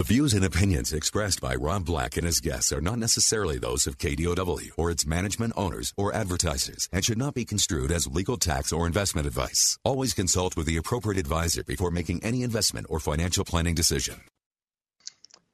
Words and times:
The 0.00 0.14
views 0.14 0.32
and 0.32 0.42
opinions 0.42 0.94
expressed 0.94 1.42
by 1.42 1.54
Rob 1.54 1.84
Black 1.84 2.16
and 2.16 2.24
his 2.24 2.40
guests 2.40 2.72
are 2.72 2.80
not 2.80 2.96
necessarily 2.96 3.58
those 3.58 3.86
of 3.86 3.98
KDOW 3.98 4.70
or 4.78 4.90
its 4.90 5.04
management 5.04 5.52
owners 5.58 5.92
or 5.94 6.14
advertisers 6.14 6.88
and 6.90 7.04
should 7.04 7.18
not 7.18 7.34
be 7.34 7.44
construed 7.44 7.92
as 7.92 8.06
legal 8.06 8.38
tax 8.38 8.72
or 8.72 8.86
investment 8.86 9.26
advice. 9.26 9.78
Always 9.84 10.14
consult 10.14 10.56
with 10.56 10.64
the 10.64 10.78
appropriate 10.78 11.20
advisor 11.20 11.64
before 11.64 11.90
making 11.90 12.24
any 12.24 12.42
investment 12.42 12.86
or 12.88 12.98
financial 12.98 13.44
planning 13.44 13.74
decision. 13.74 14.22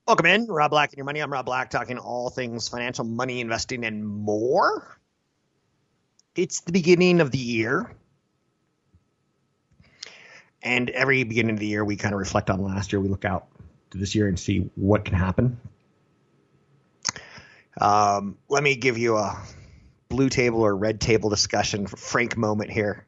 Welcome 0.06 0.27
in, 0.27 0.46
Rob 0.46 0.70
Black 0.70 0.90
and 0.90 0.96
your 0.96 1.06
money. 1.06 1.18
I'm 1.18 1.32
Rob 1.32 1.46
Black, 1.46 1.68
talking 1.68 1.98
all 1.98 2.30
things 2.30 2.68
financial, 2.68 3.04
money, 3.04 3.40
investing, 3.40 3.84
and 3.84 4.06
more. 4.06 4.96
It's 6.37 6.60
the 6.60 6.70
beginning 6.70 7.20
of 7.20 7.32
the 7.32 7.38
year. 7.38 7.92
And 10.62 10.88
every 10.90 11.24
beginning 11.24 11.54
of 11.54 11.59
the 11.59 11.66
year, 11.66 11.84
we 11.84 11.96
kind 11.96 12.15
of 12.15 12.20
reflect 12.20 12.48
on 12.48 12.62
last 12.62 12.92
year. 12.92 13.01
We 13.01 13.09
look 13.09 13.24
out 13.24 13.48
this 13.92 14.14
year 14.14 14.28
and 14.28 14.38
see 14.38 14.70
what 14.74 15.04
can 15.04 15.14
happen. 15.14 15.58
Um, 17.80 18.38
let 18.48 18.62
me 18.62 18.76
give 18.76 18.98
you 18.98 19.16
a 19.16 19.38
blue 20.09 20.28
table 20.28 20.62
or 20.62 20.74
red 20.74 21.01
table 21.01 21.30
discussion, 21.30 21.87
frank 21.87 22.37
moment 22.37 22.70
here. 22.70 23.06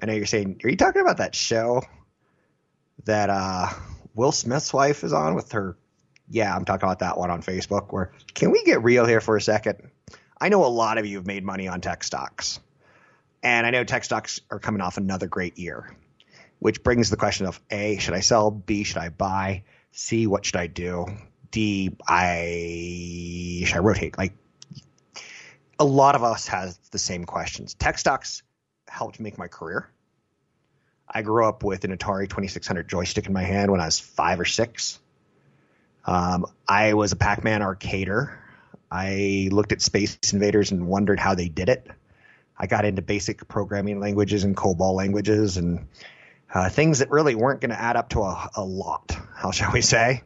I 0.00 0.06
know 0.06 0.12
you're 0.14 0.26
saying, 0.26 0.60
are 0.64 0.70
you 0.70 0.76
talking 0.76 1.02
about 1.02 1.18
that 1.18 1.34
show 1.34 1.82
that 3.04 3.30
uh, 3.30 3.68
Will 4.14 4.32
Smith's 4.32 4.72
wife 4.72 5.04
is 5.04 5.12
on 5.12 5.34
with 5.34 5.52
her? 5.52 5.76
Yeah, 6.30 6.54
I'm 6.54 6.64
talking 6.64 6.86
about 6.86 7.00
that 7.00 7.18
one 7.18 7.30
on 7.30 7.42
Facebook. 7.42 7.92
Where 7.92 8.12
can 8.34 8.50
we 8.50 8.62
get 8.64 8.82
real 8.82 9.06
here 9.06 9.20
for 9.20 9.36
a 9.36 9.40
second? 9.40 9.90
I 10.40 10.50
know 10.50 10.64
a 10.64 10.66
lot 10.66 10.98
of 10.98 11.06
you 11.06 11.16
have 11.16 11.26
made 11.26 11.44
money 11.44 11.68
on 11.68 11.80
tech 11.80 12.04
stocks, 12.04 12.60
and 13.42 13.66
I 13.66 13.70
know 13.70 13.82
tech 13.84 14.04
stocks 14.04 14.40
are 14.50 14.58
coming 14.58 14.80
off 14.80 14.98
another 14.98 15.26
great 15.26 15.58
year 15.58 15.96
which 16.58 16.82
brings 16.82 17.10
the 17.10 17.16
question 17.16 17.46
of 17.46 17.60
A, 17.70 17.98
should 17.98 18.14
I 18.14 18.20
sell? 18.20 18.50
B, 18.50 18.84
should 18.84 18.98
I 18.98 19.08
buy? 19.08 19.64
C, 19.92 20.26
what 20.26 20.44
should 20.44 20.56
I 20.56 20.66
do? 20.66 21.06
D, 21.50 21.96
I 22.06 23.62
should 23.64 23.76
I 23.76 23.80
rotate? 23.80 24.18
Like 24.18 24.34
a 25.78 25.84
lot 25.84 26.14
of 26.14 26.24
us 26.24 26.48
has 26.48 26.78
the 26.90 26.98
same 26.98 27.24
questions. 27.24 27.74
Tech 27.74 27.98
stocks 27.98 28.42
helped 28.88 29.20
make 29.20 29.38
my 29.38 29.48
career. 29.48 29.88
I 31.08 31.22
grew 31.22 31.46
up 31.46 31.64
with 31.64 31.84
an 31.84 31.96
Atari 31.96 32.28
2600 32.28 32.88
joystick 32.88 33.26
in 33.26 33.32
my 33.32 33.42
hand 33.42 33.70
when 33.70 33.80
I 33.80 33.86
was 33.86 33.98
five 33.98 34.40
or 34.40 34.44
six. 34.44 34.98
Um, 36.04 36.46
I 36.66 36.94
was 36.94 37.12
a 37.12 37.16
Pac-Man 37.16 37.60
arcader. 37.60 38.36
I 38.90 39.48
looked 39.52 39.72
at 39.72 39.80
Space 39.80 40.18
Invaders 40.32 40.70
and 40.70 40.86
wondered 40.86 41.18
how 41.18 41.34
they 41.34 41.48
did 41.48 41.68
it. 41.68 41.86
I 42.58 42.66
got 42.66 42.84
into 42.84 43.02
basic 43.02 43.46
programming 43.46 44.00
languages 44.00 44.44
and 44.44 44.56
COBOL 44.56 44.94
languages 44.94 45.56
and 45.56 45.86
uh, 46.52 46.68
things 46.68 47.00
that 47.00 47.10
really 47.10 47.34
weren't 47.34 47.60
going 47.60 47.70
to 47.70 47.80
add 47.80 47.96
up 47.96 48.10
to 48.10 48.22
a, 48.22 48.50
a 48.56 48.64
lot, 48.64 49.16
how 49.34 49.50
shall 49.50 49.72
we 49.72 49.80
say? 49.80 50.22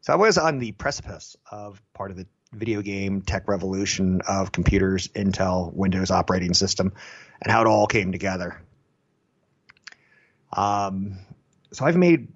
So 0.00 0.12
I 0.12 0.16
was 0.16 0.38
on 0.38 0.58
the 0.58 0.72
precipice 0.72 1.36
of 1.50 1.82
part 1.92 2.10
of 2.10 2.16
the 2.16 2.26
video 2.52 2.80
game 2.82 3.22
tech 3.22 3.48
revolution 3.48 4.22
of 4.26 4.52
computers, 4.52 5.08
Intel, 5.08 5.72
Windows 5.72 6.10
operating 6.10 6.54
system, 6.54 6.92
and 7.42 7.52
how 7.52 7.60
it 7.62 7.66
all 7.66 7.86
came 7.86 8.12
together. 8.12 8.60
Um, 10.52 11.18
so 11.72 11.84
I've 11.84 11.96
made, 11.96 12.28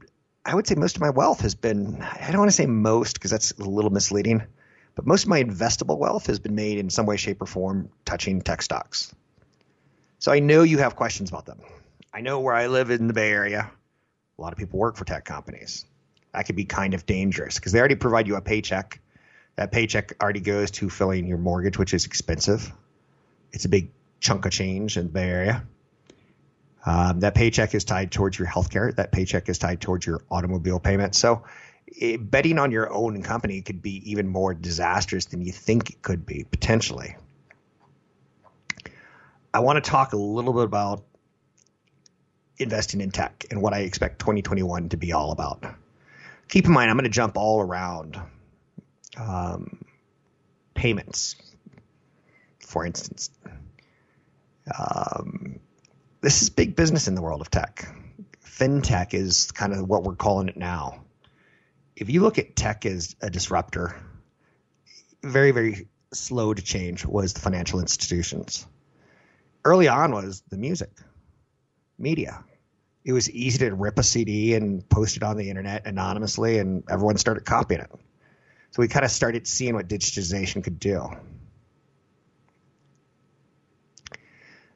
I 0.44 0.54
would 0.54 0.66
say 0.66 0.74
most 0.74 0.96
of 0.96 1.00
my 1.00 1.10
wealth 1.10 1.40
has 1.40 1.54
been, 1.54 2.02
I 2.02 2.28
don't 2.30 2.38
want 2.38 2.50
to 2.50 2.56
say 2.56 2.66
most 2.66 3.14
because 3.14 3.30
that's 3.30 3.52
a 3.52 3.64
little 3.64 3.90
misleading, 3.90 4.42
but 4.94 5.06
most 5.06 5.22
of 5.22 5.28
my 5.28 5.42
investable 5.42 5.96
wealth 5.96 6.26
has 6.26 6.38
been 6.38 6.54
made 6.54 6.78
in 6.78 6.90
some 6.90 7.06
way, 7.06 7.16
shape, 7.16 7.40
or 7.40 7.46
form 7.46 7.88
touching 8.04 8.42
tech 8.42 8.60
stocks. 8.60 9.14
So 10.18 10.30
I 10.30 10.40
know 10.40 10.62
you 10.62 10.78
have 10.78 10.94
questions 10.94 11.30
about 11.30 11.46
them. 11.46 11.60
I 12.14 12.20
know 12.20 12.40
where 12.40 12.54
I 12.54 12.66
live 12.66 12.90
in 12.90 13.06
the 13.06 13.14
Bay 13.14 13.30
Area, 13.30 13.70
a 14.38 14.42
lot 14.42 14.52
of 14.52 14.58
people 14.58 14.78
work 14.78 14.96
for 14.96 15.04
tech 15.04 15.24
companies. 15.24 15.86
That 16.32 16.46
could 16.46 16.56
be 16.56 16.64
kind 16.64 16.94
of 16.94 17.06
dangerous 17.06 17.56
because 17.56 17.72
they 17.72 17.78
already 17.78 17.94
provide 17.94 18.26
you 18.26 18.36
a 18.36 18.40
paycheck. 18.40 19.00
That 19.56 19.72
paycheck 19.72 20.12
already 20.22 20.40
goes 20.40 20.70
to 20.72 20.90
filling 20.90 21.26
your 21.26 21.38
mortgage, 21.38 21.78
which 21.78 21.94
is 21.94 22.04
expensive. 22.04 22.70
It's 23.52 23.64
a 23.64 23.68
big 23.68 23.90
chunk 24.20 24.44
of 24.44 24.52
change 24.52 24.96
in 24.96 25.04
the 25.04 25.12
Bay 25.12 25.28
Area. 25.28 25.64
Um, 26.84 27.20
that 27.20 27.34
paycheck 27.34 27.74
is 27.74 27.84
tied 27.84 28.10
towards 28.10 28.38
your 28.38 28.48
health 28.48 28.70
care. 28.70 28.92
That 28.92 29.12
paycheck 29.12 29.48
is 29.48 29.58
tied 29.58 29.80
towards 29.80 30.04
your 30.04 30.22
automobile 30.30 30.80
payment. 30.80 31.14
So 31.14 31.44
it, 31.86 32.30
betting 32.30 32.58
on 32.58 32.72
your 32.72 32.92
own 32.92 33.22
company 33.22 33.62
could 33.62 33.80
be 33.80 34.10
even 34.10 34.28
more 34.28 34.52
disastrous 34.52 35.26
than 35.26 35.42
you 35.42 35.52
think 35.52 35.90
it 35.90 36.02
could 36.02 36.26
be, 36.26 36.44
potentially. 36.44 37.16
I 39.54 39.60
want 39.60 39.82
to 39.82 39.90
talk 39.90 40.12
a 40.12 40.16
little 40.16 40.52
bit 40.52 40.64
about 40.64 41.04
investing 42.58 43.00
in 43.00 43.10
tech 43.10 43.46
and 43.50 43.62
what 43.62 43.72
I 43.72 43.80
expect 43.80 44.18
2021 44.20 44.90
to 44.90 44.96
be 44.96 45.12
all 45.12 45.32
about. 45.32 45.64
Keep 46.48 46.66
in 46.66 46.72
mind, 46.72 46.90
I'm 46.90 46.96
going 46.96 47.04
to 47.04 47.10
jump 47.10 47.36
all 47.36 47.60
around 47.60 48.20
um, 49.16 49.84
payments, 50.74 51.36
for 52.60 52.84
instance. 52.84 53.30
Um, 54.78 55.60
this 56.20 56.42
is 56.42 56.50
big 56.50 56.76
business 56.76 57.08
in 57.08 57.14
the 57.14 57.22
world 57.22 57.40
of 57.40 57.50
tech. 57.50 57.88
FinTech 58.44 59.14
is 59.14 59.50
kind 59.50 59.72
of 59.72 59.88
what 59.88 60.04
we're 60.04 60.14
calling 60.14 60.48
it 60.48 60.56
now. 60.56 61.02
If 61.96 62.10
you 62.10 62.20
look 62.20 62.38
at 62.38 62.54
tech 62.54 62.86
as 62.86 63.16
a 63.20 63.30
disruptor, 63.30 63.96
very, 65.22 65.50
very 65.50 65.88
slow 66.12 66.52
to 66.52 66.62
change 66.62 67.04
was 67.04 67.32
the 67.32 67.40
financial 67.40 67.80
institutions. 67.80 68.66
Early 69.64 69.88
on 69.88 70.12
was 70.12 70.42
the 70.48 70.58
music 70.58 70.90
media. 71.98 72.44
It 73.04 73.12
was 73.12 73.30
easy 73.30 73.58
to 73.58 73.74
rip 73.74 73.98
a 73.98 74.02
CD 74.02 74.54
and 74.54 74.88
post 74.88 75.16
it 75.16 75.22
on 75.22 75.36
the 75.36 75.48
internet 75.48 75.86
anonymously, 75.86 76.58
and 76.58 76.84
everyone 76.88 77.16
started 77.16 77.44
copying 77.44 77.80
it. 77.80 77.90
So 78.70 78.80
we 78.80 78.88
kind 78.88 79.04
of 79.04 79.10
started 79.10 79.46
seeing 79.46 79.74
what 79.74 79.88
digitization 79.88 80.64
could 80.64 80.78
do. 80.78 81.08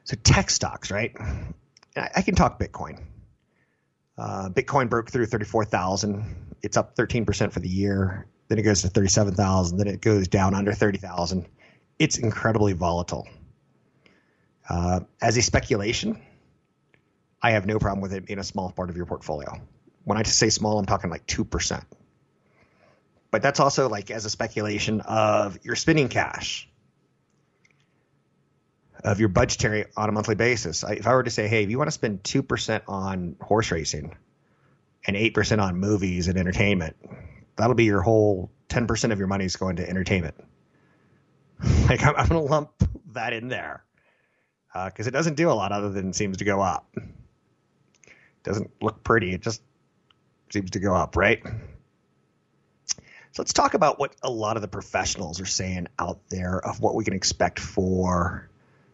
So 0.03 0.15
tech 0.23 0.49
stocks, 0.49 0.91
right? 0.91 1.15
I 1.95 2.21
can 2.21 2.35
talk 2.35 2.59
Bitcoin. 2.59 3.01
Uh, 4.17 4.49
Bitcoin 4.49 4.89
broke 4.89 5.11
through 5.11 5.25
34,000. 5.25 6.55
It's 6.61 6.77
up 6.77 6.95
13% 6.95 7.51
for 7.51 7.59
the 7.59 7.69
year. 7.69 8.27
Then 8.47 8.59
it 8.59 8.63
goes 8.63 8.83
to 8.83 8.89
37,000. 8.89 9.77
Then 9.77 9.87
it 9.87 10.01
goes 10.01 10.27
down 10.27 10.53
under 10.53 10.73
30,000. 10.73 11.45
It's 11.99 12.17
incredibly 12.17 12.73
volatile. 12.73 13.27
Uh, 14.69 15.01
as 15.21 15.37
a 15.37 15.41
speculation, 15.41 16.21
I 17.47 17.51
have 17.51 17.65
no 17.65 17.79
problem 17.79 18.01
with 18.01 18.11
it 18.11 18.25
being 18.25 18.39
a 18.39 18.43
small 18.43 18.69
part 18.71 18.89
of 18.89 18.97
your 18.97 19.05
portfolio. 19.05 19.61
When 20.03 20.17
I 20.17 20.23
say 20.23 20.49
small, 20.49 20.79
I'm 20.79 20.85
talking 20.85 21.09
like 21.09 21.25
2%. 21.27 21.81
But 23.31 23.41
that's 23.41 23.61
also 23.61 23.87
like 23.87 24.11
as 24.11 24.25
a 24.25 24.29
speculation 24.29 24.99
of 24.99 25.57
your 25.63 25.77
spending 25.77 26.09
cash, 26.09 26.67
of 29.01 29.21
your 29.21 29.29
budgetary 29.29 29.85
on 29.95 30.09
a 30.09 30.11
monthly 30.11 30.35
basis. 30.35 30.83
I, 30.83 30.95
if 30.95 31.07
I 31.07 31.13
were 31.13 31.23
to 31.23 31.29
say, 31.29 31.47
hey, 31.47 31.63
if 31.63 31.69
you 31.69 31.77
want 31.77 31.87
to 31.87 31.93
spend 31.93 32.21
2% 32.23 32.81
on 32.89 33.37
horse 33.39 33.71
racing 33.71 34.13
and 35.05 35.15
8% 35.15 35.63
on 35.63 35.77
movies 35.77 36.27
and 36.27 36.37
entertainment, 36.37 36.97
that'll 37.55 37.75
be 37.75 37.85
your 37.85 38.01
whole 38.01 38.51
10% 38.67 39.13
of 39.13 39.19
your 39.19 39.29
money 39.29 39.45
is 39.45 39.55
going 39.55 39.77
to 39.77 39.89
entertainment. 39.89 40.35
like 41.87 42.03
I'm, 42.03 42.13
I'm 42.17 42.27
going 42.27 42.45
to 42.45 42.51
lump 42.51 42.71
that 43.13 43.31
in 43.31 43.47
there 43.47 43.85
because 44.73 45.07
uh, 45.07 45.11
it 45.11 45.13
doesn't 45.13 45.35
do 45.35 45.49
a 45.49 45.53
lot 45.53 45.71
other 45.71 45.89
than 45.89 46.11
seems 46.11 46.35
to 46.37 46.43
go 46.43 46.59
up 46.59 46.93
doesn't 48.47 48.71
look 48.81 49.03
pretty. 49.03 49.33
It 49.33 49.41
just 49.41 49.61
seems 50.51 50.71
to 50.71 50.79
go 50.79 50.95
up, 50.95 51.15
right? 51.15 51.43
So 53.37 53.43
let's 53.43 53.53
talk 53.53 53.73
about 53.73 53.99
what 53.99 54.15
a 54.23 54.29
lot 54.29 54.55
of 54.55 54.61
the 54.61 54.67
professionals 54.67 55.39
are 55.41 55.45
saying 55.45 55.87
out 55.99 56.19
there 56.29 56.59
of 56.59 56.79
what 56.81 56.95
we 56.95 57.03
can 57.03 57.13
expect 57.13 57.59
for 57.59 58.49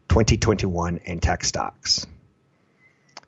2021 0.09 0.97
in 1.05 1.19
tech 1.19 1.43
stocks. 1.43 2.05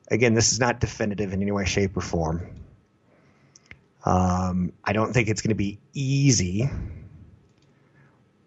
Again, 0.09 0.33
this 0.33 0.51
is 0.51 0.59
not 0.59 0.79
definitive 0.79 1.31
in 1.33 1.41
any 1.41 1.51
way, 1.51 1.65
shape, 1.65 1.95
or 1.95 2.01
form. 2.01 2.49
Um, 4.03 4.73
I 4.83 4.93
don't 4.93 5.13
think 5.13 5.29
it's 5.29 5.41
going 5.41 5.49
to 5.49 5.55
be 5.55 5.79
easy, 5.93 6.69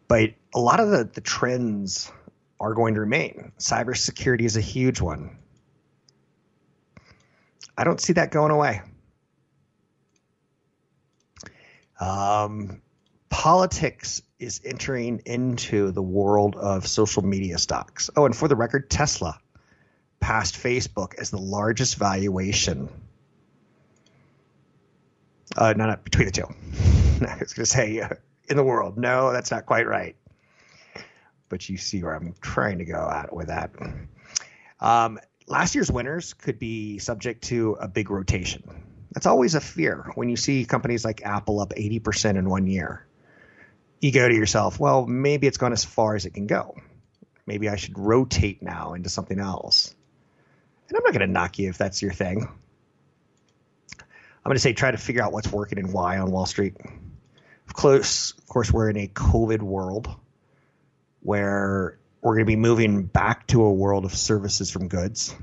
but 0.07 0.31
a 0.55 0.61
lot 0.61 0.79
of 0.81 0.91
the, 0.91 1.05
the 1.05 1.21
trends 1.21 2.13
are 2.61 2.75
going 2.75 2.95
to 2.95 3.01
remain. 3.01 3.53
Cybersecurity 3.59 4.43
is 4.43 4.57
a 4.57 4.61
huge 4.61 5.01
one. 5.01 5.37
I 7.79 7.85
don't 7.85 8.01
see 8.01 8.15
that 8.15 8.33
going 8.33 8.51
away. 8.51 8.83
Um, 12.01 12.83
politics 13.29 14.21
is 14.41 14.61
entering 14.65 15.23
into 15.27 15.93
the 15.93 16.03
world 16.03 16.57
of 16.57 16.89
social 16.89 17.25
media 17.25 17.57
stocks. 17.57 18.11
Oh, 18.17 18.27
and 18.27 18.35
for 18.35 18.49
the 18.49 18.57
record, 18.57 18.91
Tesla 18.91 19.39
passed 20.19 20.57
Facebook 20.57 21.15
as 21.21 21.31
the 21.31 21.39
largest 21.39 21.97
valuation. 21.99 22.89
Uh, 25.57 25.73
no, 25.77 25.87
not 25.87 26.03
between 26.03 26.27
the 26.27 26.33
two. 26.33 26.47
I 27.27 27.39
was 27.39 27.53
going 27.53 27.65
to 27.65 27.67
say 27.67 28.01
uh, 28.01 28.09
in 28.51 28.57
the 28.57 28.65
world. 28.65 28.99
No, 28.99 29.33
that's 29.33 29.53
not 29.53 29.67
quite 29.67 29.87
right. 29.87 30.17
But 31.49 31.69
you 31.69 31.79
see 31.79 32.03
where 32.03 32.15
I'm 32.15 32.35
trying 32.41 32.79
to 32.79 32.85
go 32.85 33.09
at 33.09 33.33
with 33.33 33.47
that. 33.47 33.71
Um, 34.81 35.21
last 35.49 35.75
year's 35.75 35.91
winners 35.91 36.35
could 36.35 36.59
be 36.59 36.99
subject 36.99 37.45
to 37.45 37.77
a 37.81 37.89
big 37.89 38.11
rotation. 38.11 38.62
That's 39.12 39.27
always 39.27 39.55
a 39.55 39.61
fear 39.61 40.11
when 40.15 40.29
you 40.29 40.37
see 40.37 40.65
companies 40.65 41.05
like 41.05 41.23
Apple 41.25 41.61
up 41.61 41.71
80% 41.71 42.37
in 42.37 42.49
one 42.49 42.67
year. 42.67 43.06
You 44.00 44.12
go 44.12 44.29
to 44.29 44.35
yourself, 44.35 44.79
well, 44.79 45.06
maybe 45.06 45.47
it's 45.47 45.56
gone 45.56 45.73
as 45.73 45.85
far 45.85 46.15
as 46.15 46.27
it 46.27 46.35
can 46.35 46.47
go. 46.47 46.77
Maybe 47.47 47.69
I 47.69 47.77
should 47.77 47.99
rotate 47.99 48.62
now 48.62 48.93
into 48.93 49.09
something 49.09 49.41
else. 49.41 49.95
And 50.89 50.97
I'm 50.97 51.03
not 51.03 51.12
going 51.12 51.27
to 51.27 51.33
knock 51.33 51.59
you 51.59 51.69
if 51.71 51.79
that's 51.79 52.01
your 52.03 52.12
thing. 52.12 52.47
I'm 54.01 54.51
going 54.51 54.56
to 54.56 54.61
say 54.61 54.73
try 54.73 54.91
to 54.91 54.99
figure 54.99 55.23
out 55.23 55.33
what's 55.33 55.51
working 55.51 55.79
and 55.79 55.93
why 55.93 56.19
on 56.19 56.31
Wall 56.31 56.47
Street. 56.47 56.77
Of 57.67 57.75
course, 57.75 58.33
of 58.39 58.47
course, 58.47 58.73
we're 58.73 58.89
in 58.89 58.97
a 58.97 59.09
COVID 59.09 59.61
world 59.61 60.09
where 61.21 61.98
we're 62.20 62.35
going 62.35 62.44
to 62.44 62.50
be 62.50 62.56
moving 62.56 63.05
back 63.05 63.47
to 63.49 63.62
a 63.62 63.73
world 63.73 64.05
of 64.05 64.15
services 64.15 64.70
from 64.70 64.88
goods, 64.88 65.35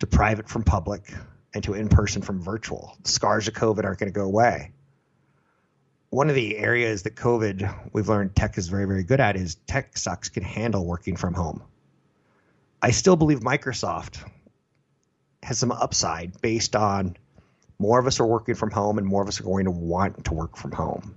to 0.00 0.06
private 0.06 0.48
from 0.48 0.62
public, 0.62 1.12
and 1.54 1.64
to 1.64 1.74
in 1.74 1.88
person 1.88 2.22
from 2.22 2.42
virtual. 2.42 2.96
The 3.02 3.10
scars 3.10 3.48
of 3.48 3.54
COVID 3.54 3.84
aren't 3.84 3.98
going 3.98 4.12
to 4.12 4.18
go 4.18 4.24
away. 4.24 4.72
One 6.10 6.28
of 6.28 6.34
the 6.34 6.56
areas 6.56 7.02
that 7.02 7.16
COVID 7.16 7.92
we've 7.92 8.08
learned 8.08 8.34
tech 8.34 8.56
is 8.58 8.68
very, 8.68 8.86
very 8.86 9.02
good 9.02 9.20
at 9.20 9.36
is 9.36 9.56
tech 9.66 9.96
sucks 9.96 10.28
can 10.28 10.42
handle 10.42 10.84
working 10.84 11.16
from 11.16 11.34
home. 11.34 11.62
I 12.80 12.92
still 12.92 13.16
believe 13.16 13.40
Microsoft 13.40 14.24
has 15.42 15.58
some 15.58 15.72
upside 15.72 16.40
based 16.40 16.76
on 16.76 17.16
more 17.78 17.98
of 17.98 18.06
us 18.06 18.20
are 18.20 18.26
working 18.26 18.54
from 18.54 18.70
home 18.70 18.98
and 18.98 19.06
more 19.06 19.22
of 19.22 19.28
us 19.28 19.40
are 19.40 19.44
going 19.44 19.64
to 19.64 19.70
want 19.70 20.24
to 20.26 20.34
work 20.34 20.56
from 20.56 20.72
home. 20.72 21.14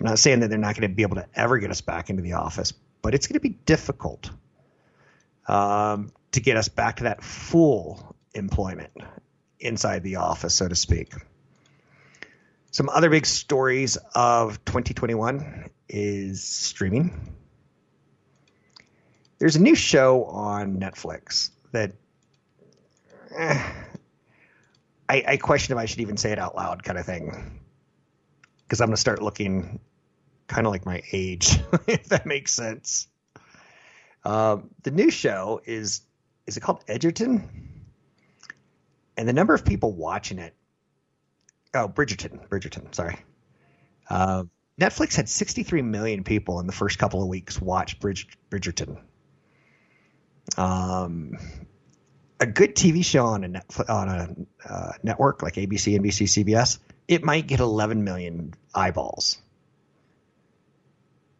I'm 0.00 0.06
not 0.06 0.18
saying 0.18 0.40
that 0.40 0.48
they're 0.48 0.58
not 0.58 0.74
going 0.74 0.88
to 0.88 0.94
be 0.94 1.02
able 1.02 1.16
to 1.16 1.26
ever 1.34 1.58
get 1.58 1.70
us 1.70 1.82
back 1.82 2.08
into 2.08 2.22
the 2.22 2.32
office, 2.32 2.72
but 3.02 3.14
it's 3.14 3.26
going 3.26 3.34
to 3.34 3.40
be 3.40 3.50
difficult 3.50 4.30
um, 5.46 6.10
to 6.32 6.40
get 6.40 6.56
us 6.56 6.68
back 6.68 6.96
to 6.96 7.04
that 7.04 7.22
full 7.22 8.16
employment 8.32 8.92
inside 9.58 10.02
the 10.02 10.16
office, 10.16 10.54
so 10.54 10.66
to 10.66 10.74
speak. 10.74 11.12
Some 12.70 12.88
other 12.88 13.10
big 13.10 13.26
stories 13.26 13.98
of 14.14 14.64
2021 14.64 15.68
is 15.88 16.42
streaming. 16.42 17.34
There's 19.38 19.56
a 19.56 19.60
new 19.60 19.74
show 19.74 20.24
on 20.24 20.78
Netflix 20.78 21.50
that 21.72 21.92
eh, 23.36 23.72
I, 25.08 25.24
I 25.26 25.36
question 25.36 25.76
if 25.76 25.82
I 25.82 25.86
should 25.86 26.00
even 26.00 26.16
say 26.16 26.32
it 26.32 26.38
out 26.38 26.54
loud, 26.54 26.84
kind 26.84 26.98
of 26.98 27.04
thing. 27.04 27.60
Because 28.62 28.80
I'm 28.80 28.86
going 28.86 28.94
to 28.94 29.00
start 29.00 29.20
looking 29.20 29.80
kind 30.50 30.66
of 30.66 30.72
like 30.72 30.84
my 30.84 31.00
age, 31.12 31.60
if 31.86 32.08
that 32.08 32.26
makes 32.26 32.52
sense. 32.52 33.06
Um, 34.24 34.70
the 34.82 34.90
new 34.90 35.10
show 35.10 35.62
is 35.64 36.02
is 36.46 36.56
it 36.56 36.60
called 36.60 36.84
Edgerton? 36.88 37.48
And 39.16 39.28
the 39.28 39.32
number 39.32 39.54
of 39.54 39.64
people 39.64 39.92
watching 39.92 40.38
it, 40.38 40.54
oh 41.74 41.88
Bridgerton, 41.88 42.48
Bridgerton, 42.48 42.94
sorry. 42.94 43.16
Uh, 44.08 44.44
Netflix 44.80 45.14
had 45.14 45.28
63 45.28 45.82
million 45.82 46.24
people 46.24 46.58
in 46.58 46.66
the 46.66 46.72
first 46.72 46.98
couple 46.98 47.22
of 47.22 47.28
weeks 47.28 47.60
watch 47.60 48.00
Bridge, 48.00 48.26
Bridgerton. 48.50 48.98
Um, 50.56 51.38
a 52.40 52.46
good 52.46 52.74
TV 52.74 53.04
show 53.04 53.26
on 53.26 53.44
a 53.44 53.48
net, 53.48 53.66
on 53.88 54.08
a 54.08 54.68
uh, 54.68 54.92
network 55.02 55.42
like 55.42 55.54
ABC, 55.54 55.96
NBC, 56.00 56.44
CBS, 56.44 56.78
it 57.06 57.22
might 57.22 57.46
get 57.46 57.60
11 57.60 58.02
million 58.02 58.54
eyeballs. 58.74 59.38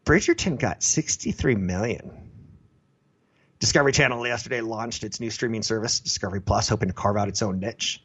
Bridgerton 0.05 0.58
got 0.58 0.82
63 0.82 1.55
million. 1.56 2.31
Discovery 3.58 3.93
Channel 3.93 4.26
yesterday 4.26 4.62
launched 4.62 5.05
its 5.05 5.20
new 5.20 5.31
streaming 5.31 5.62
service, 5.62 6.00
Discovery 6.00 6.41
Plus, 6.41 6.69
hoping 6.69 6.88
to 6.88 6.94
carve 6.94 7.17
out 7.17 7.29
its 7.29 7.43
own 7.43 7.61
niche. 7.61 8.02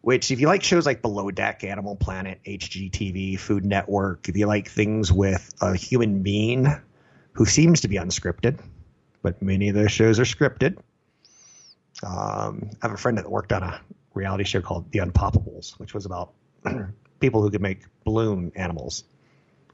Which, 0.00 0.30
if 0.30 0.40
you 0.40 0.46
like 0.46 0.62
shows 0.62 0.86
like 0.86 1.02
Below 1.02 1.32
Deck, 1.32 1.64
Animal 1.64 1.96
Planet, 1.96 2.38
HGTV, 2.46 3.38
Food 3.38 3.64
Network, 3.64 4.28
if 4.28 4.36
you 4.36 4.46
like 4.46 4.68
things 4.68 5.12
with 5.12 5.52
a 5.60 5.74
human 5.74 6.22
being 6.22 6.68
who 7.32 7.44
seems 7.44 7.80
to 7.80 7.88
be 7.88 7.96
unscripted, 7.96 8.60
but 9.22 9.42
many 9.42 9.68
of 9.68 9.74
those 9.74 9.90
shows 9.90 10.20
are 10.20 10.24
scripted. 10.24 10.78
Um, 12.04 12.70
I 12.80 12.86
have 12.86 12.92
a 12.92 12.96
friend 12.96 13.18
that 13.18 13.28
worked 13.28 13.52
on 13.52 13.64
a 13.64 13.80
reality 14.14 14.44
show 14.44 14.60
called 14.60 14.92
The 14.92 15.00
Unpoppables, 15.00 15.78
which 15.78 15.92
was 15.92 16.06
about 16.06 16.32
people 17.20 17.42
who 17.42 17.50
could 17.50 17.60
make 17.60 17.82
balloon 18.04 18.52
animals. 18.54 19.02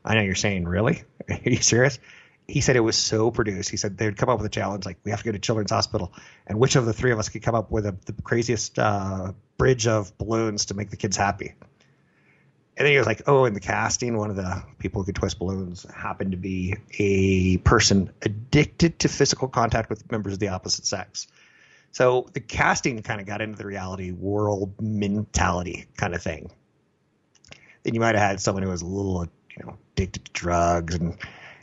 I 0.04 0.14
know 0.14 0.22
you're 0.22 0.34
saying, 0.34 0.66
really? 0.66 1.02
Are 1.28 1.38
you 1.44 1.56
serious? 1.56 1.98
He 2.46 2.60
said 2.60 2.76
it 2.76 2.80
was 2.80 2.96
so 2.96 3.30
produced. 3.30 3.70
He 3.70 3.78
said 3.78 3.96
they'd 3.96 4.16
come 4.16 4.28
up 4.28 4.38
with 4.38 4.46
a 4.46 4.50
challenge 4.50 4.84
like 4.84 4.98
we 5.02 5.10
have 5.10 5.20
to 5.20 5.24
go 5.24 5.32
to 5.32 5.38
Children's 5.38 5.70
Hospital, 5.70 6.12
and 6.46 6.58
which 6.58 6.76
of 6.76 6.84
the 6.84 6.92
three 6.92 7.10
of 7.10 7.18
us 7.18 7.30
could 7.30 7.42
come 7.42 7.54
up 7.54 7.70
with 7.70 7.86
a, 7.86 7.96
the 8.04 8.12
craziest 8.22 8.78
uh, 8.78 9.32
bridge 9.56 9.86
of 9.86 10.16
balloons 10.18 10.66
to 10.66 10.74
make 10.74 10.90
the 10.90 10.96
kids 10.96 11.16
happy. 11.16 11.54
And 12.76 12.84
then 12.84 12.92
he 12.92 12.98
was 12.98 13.06
like, 13.06 13.22
"Oh, 13.26 13.46
in 13.46 13.54
the 13.54 13.60
casting, 13.60 14.18
one 14.18 14.28
of 14.28 14.36
the 14.36 14.62
people 14.78 15.00
who 15.00 15.06
could 15.06 15.14
twist 15.14 15.38
balloons 15.38 15.86
happened 15.90 16.32
to 16.32 16.36
be 16.36 16.76
a 16.98 17.56
person 17.58 18.10
addicted 18.20 18.98
to 18.98 19.08
physical 19.08 19.48
contact 19.48 19.88
with 19.88 20.10
members 20.10 20.34
of 20.34 20.38
the 20.38 20.48
opposite 20.48 20.84
sex." 20.84 21.28
So 21.92 22.28
the 22.32 22.40
casting 22.40 23.00
kind 23.02 23.20
of 23.20 23.26
got 23.26 23.40
into 23.40 23.56
the 23.56 23.64
reality 23.64 24.10
world 24.10 24.74
mentality 24.82 25.86
kind 25.96 26.14
of 26.14 26.22
thing. 26.22 26.50
Then 27.84 27.94
you 27.94 28.00
might 28.00 28.16
have 28.16 28.28
had 28.28 28.40
someone 28.40 28.64
who 28.64 28.70
was 28.70 28.82
a 28.82 28.86
little 28.86 29.28
you 29.56 29.64
know, 29.64 29.78
addicted 29.92 30.24
to 30.24 30.32
drugs 30.32 30.94
and 30.94 31.16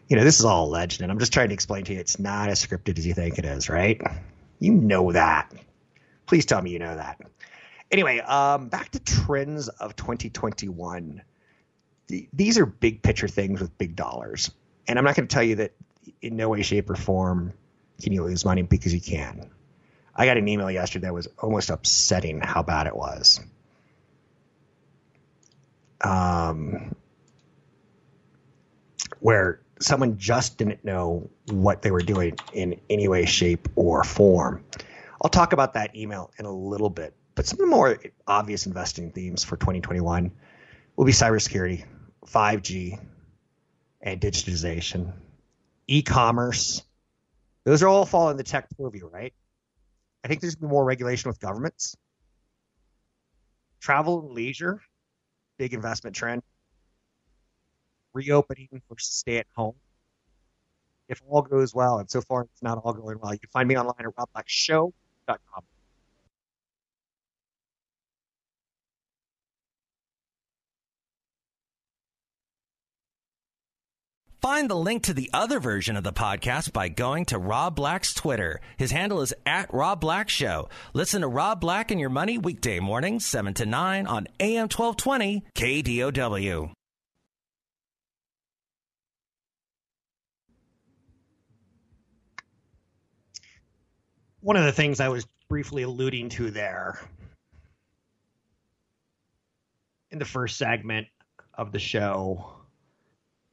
you 0.07 0.17
know, 0.17 0.25
this 0.25 0.39
is 0.39 0.45
all 0.45 0.67
legend. 0.69 1.03
and 1.03 1.11
I'm 1.11 1.19
just 1.19 1.31
trying 1.31 1.47
to 1.47 1.53
explain 1.53 1.85
to 1.85 1.93
you 1.93 1.99
it's 1.99 2.19
not 2.19 2.49
as 2.49 2.65
scripted 2.65 2.97
as 2.97 3.07
you 3.07 3.13
think 3.13 3.38
it 3.38 3.45
is, 3.45 3.69
right? 3.69 4.01
You 4.59 4.73
know 4.73 5.13
that. 5.13 5.53
Please 6.25 6.45
tell 6.45 6.61
me 6.61 6.71
you 6.71 6.79
know 6.79 6.95
that. 6.95 7.21
Anyway, 7.89 8.19
um, 8.19 8.67
back 8.67 8.89
to 8.91 8.99
trends 8.99 9.69
of 9.69 9.95
2021. 9.95 11.21
The, 12.07 12.27
these 12.33 12.57
are 12.57 12.65
big 12.65 13.01
picture 13.01 13.29
things 13.29 13.62
with 13.62 13.77
big 13.77 13.95
dollars. 13.95 14.51
And 14.86 15.00
I'm 15.00 15.05
not 15.05 15.15
going 15.15 15.29
to 15.29 15.33
tell 15.33 15.43
you 15.43 15.55
that 15.55 15.71
in 16.21 16.36
no 16.36 16.50
way, 16.50 16.62
shape, 16.62 16.89
or 16.89 16.95
form 16.95 17.53
can 18.01 18.12
you 18.12 18.24
lose 18.24 18.43
money 18.43 18.63
because 18.63 18.93
you 18.93 19.00
can. 19.00 19.50
I 20.13 20.25
got 20.25 20.36
an 20.36 20.48
email 20.48 20.69
yesterday 20.69 21.07
that 21.07 21.13
was 21.13 21.29
almost 21.39 21.69
upsetting 21.69 22.41
how 22.41 22.63
bad 22.63 22.88
it 22.88 22.95
was. 22.95 23.39
Um, 26.01 26.95
where 29.21 29.61
someone 29.79 30.17
just 30.17 30.57
didn't 30.57 30.83
know 30.83 31.29
what 31.49 31.81
they 31.83 31.91
were 31.91 32.01
doing 32.01 32.35
in 32.53 32.79
any 32.89 33.07
way, 33.07 33.25
shape, 33.25 33.67
or 33.75 34.03
form. 34.03 34.63
I'll 35.21 35.29
talk 35.29 35.53
about 35.53 35.75
that 35.75 35.95
email 35.95 36.31
in 36.39 36.45
a 36.45 36.51
little 36.51 36.89
bit, 36.89 37.15
but 37.35 37.45
some 37.45 37.57
of 37.57 37.59
the 37.59 37.67
more 37.67 37.99
obvious 38.27 38.65
investing 38.65 39.11
themes 39.11 39.43
for 39.43 39.57
2021 39.57 40.31
will 40.95 41.05
be 41.05 41.11
cybersecurity, 41.11 41.85
5G, 42.25 42.99
and 44.01 44.19
digitization, 44.19 45.13
e-commerce. 45.87 46.81
Those 47.63 47.83
are 47.83 47.87
all 47.87 48.05
fall 48.05 48.31
in 48.31 48.37
the 48.37 48.43
tech 48.43 48.67
purview, 48.75 49.07
right? 49.07 49.33
I 50.23 50.27
think 50.27 50.41
there's 50.41 50.59
more 50.59 50.83
regulation 50.83 51.29
with 51.29 51.39
governments. 51.39 51.95
Travel 53.79 54.21
and 54.21 54.31
leisure, 54.31 54.81
big 55.59 55.75
investment 55.75 56.15
trend 56.15 56.41
reopening 58.13 58.70
versus 58.89 59.13
stay 59.15 59.38
at 59.38 59.48
home. 59.56 59.75
If 61.08 61.22
all 61.27 61.41
goes 61.41 61.74
well, 61.75 62.00
and 62.00 62.10
so 62.10 62.22
far 62.22 62.44
it's 62.44 62.62
not 62.62 62.77
all 62.77 62.94
going 62.94 63.20
well, 63.20 63.34
you 63.34 63.39
can 63.39 63.50
find 63.50 63.68
me 63.68 63.77
online 63.77 63.96
at 64.00 64.15
robblackshow.com. 64.15 65.63
Find 74.41 74.68
the 74.68 74.75
link 74.75 75.03
to 75.03 75.13
the 75.13 75.30
other 75.34 75.60
version 75.60 75.96
of 75.96 76.03
the 76.03 76.12
podcast 76.12 76.74
by 76.74 76.89
going 76.89 77.25
to 77.25 77.38
Rob 77.38 77.75
Black's 77.75 78.12
Twitter. 78.12 78.60
His 78.75 78.89
handle 78.89 79.22
is 79.22 79.36
at 79.46 79.72
Rob 79.72 80.01
Black 80.01 80.30
Show. 80.30 80.68
Listen 80.94 81.22
to 81.22 81.27
Rob 81.27 81.62
Black 81.62 81.91
and 81.91 82.00
Your 82.00 82.10
Money 82.10 82.39
weekday 82.39 82.80
mornings, 82.80 83.24
7 83.24 83.53
to 83.53 83.68
9 83.68 84.08
on 84.08 84.27
AM 84.39 84.68
1220 84.68 85.44
KDOW. 85.53 86.72
One 94.41 94.57
of 94.57 94.65
the 94.65 94.71
things 94.71 95.00
I 95.00 95.10
was 95.10 95.25
briefly 95.48 95.83
alluding 95.83 96.29
to 96.29 96.51
there 96.51 97.00
in 100.10 100.19
the 100.19 100.25
first 100.25 100.57
segment 100.57 101.07
of 101.53 101.71
the 101.71 101.79
show 101.79 102.53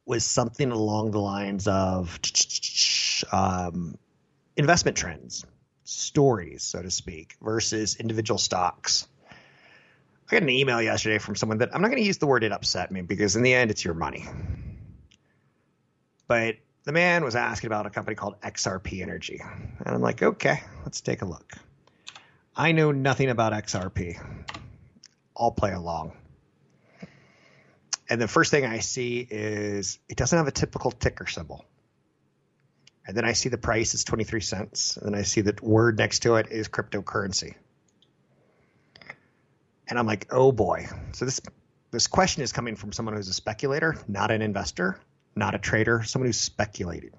was 0.05 0.25
something 0.25 0.71
along 0.71 1.11
the 1.11 1.19
lines 1.19 1.67
of 1.67 2.19
um, 3.31 3.95
investment 4.57 4.97
trends, 4.97 5.45
stories, 5.83 6.63
so 6.63 6.81
to 6.81 6.89
speak, 6.89 7.35
versus 7.41 7.95
individual 7.97 8.39
stocks. 8.39 9.07
I 9.29 10.31
got 10.31 10.41
an 10.41 10.49
email 10.49 10.81
yesterday 10.81 11.19
from 11.19 11.35
someone 11.35 11.59
that 11.59 11.73
I'm 11.73 11.81
not 11.81 11.89
going 11.89 12.01
to 12.01 12.07
use 12.07 12.17
the 12.17 12.27
word 12.27 12.43
it 12.43 12.51
upset 12.51 12.91
me 12.91 13.01
because 13.01 13.35
in 13.35 13.43
the 13.43 13.53
end 13.53 13.71
it's 13.71 13.85
your 13.85 13.93
money. 13.93 14.25
But 16.27 16.55
the 16.89 16.93
man 16.93 17.23
was 17.23 17.35
asking 17.35 17.67
about 17.67 17.85
a 17.85 17.91
company 17.91 18.15
called 18.15 18.41
XRP 18.41 19.03
Energy. 19.03 19.39
And 19.43 19.95
I'm 19.95 20.01
like, 20.01 20.23
okay, 20.23 20.63
let's 20.83 21.01
take 21.01 21.21
a 21.21 21.25
look. 21.25 21.53
I 22.55 22.71
know 22.71 22.91
nothing 22.91 23.29
about 23.29 23.53
XRP. 23.53 24.19
I'll 25.37 25.51
play 25.51 25.71
along. 25.71 26.13
And 28.09 28.19
the 28.19 28.27
first 28.27 28.49
thing 28.49 28.65
I 28.65 28.79
see 28.79 29.19
is 29.19 29.99
it 30.09 30.17
doesn't 30.17 30.35
have 30.35 30.47
a 30.47 30.51
typical 30.51 30.89
ticker 30.89 31.27
symbol. 31.27 31.63
And 33.05 33.15
then 33.15 33.23
I 33.23 33.33
see 33.33 33.49
the 33.49 33.59
price 33.59 33.93
is 33.93 34.03
23 34.03 34.41
cents. 34.41 34.97
And 34.97 35.13
then 35.13 35.19
I 35.19 35.21
see 35.21 35.41
the 35.41 35.55
word 35.61 35.99
next 35.99 36.23
to 36.23 36.37
it 36.37 36.47
is 36.49 36.69
cryptocurrency. 36.69 37.53
And 39.87 39.99
I'm 39.99 40.07
like, 40.07 40.25
oh 40.31 40.51
boy. 40.51 40.87
So 41.11 41.25
this 41.25 41.39
this 41.91 42.07
question 42.07 42.41
is 42.41 42.51
coming 42.51 42.75
from 42.75 42.93
someone 42.93 43.15
who's 43.15 43.27
a 43.27 43.33
speculator, 43.33 43.95
not 44.07 44.31
an 44.31 44.41
investor, 44.41 44.99
not 45.39 45.55
a 45.55 45.59
trader, 45.59 46.03
someone 46.03 46.27
who's 46.27 46.39
speculating. 46.39 47.11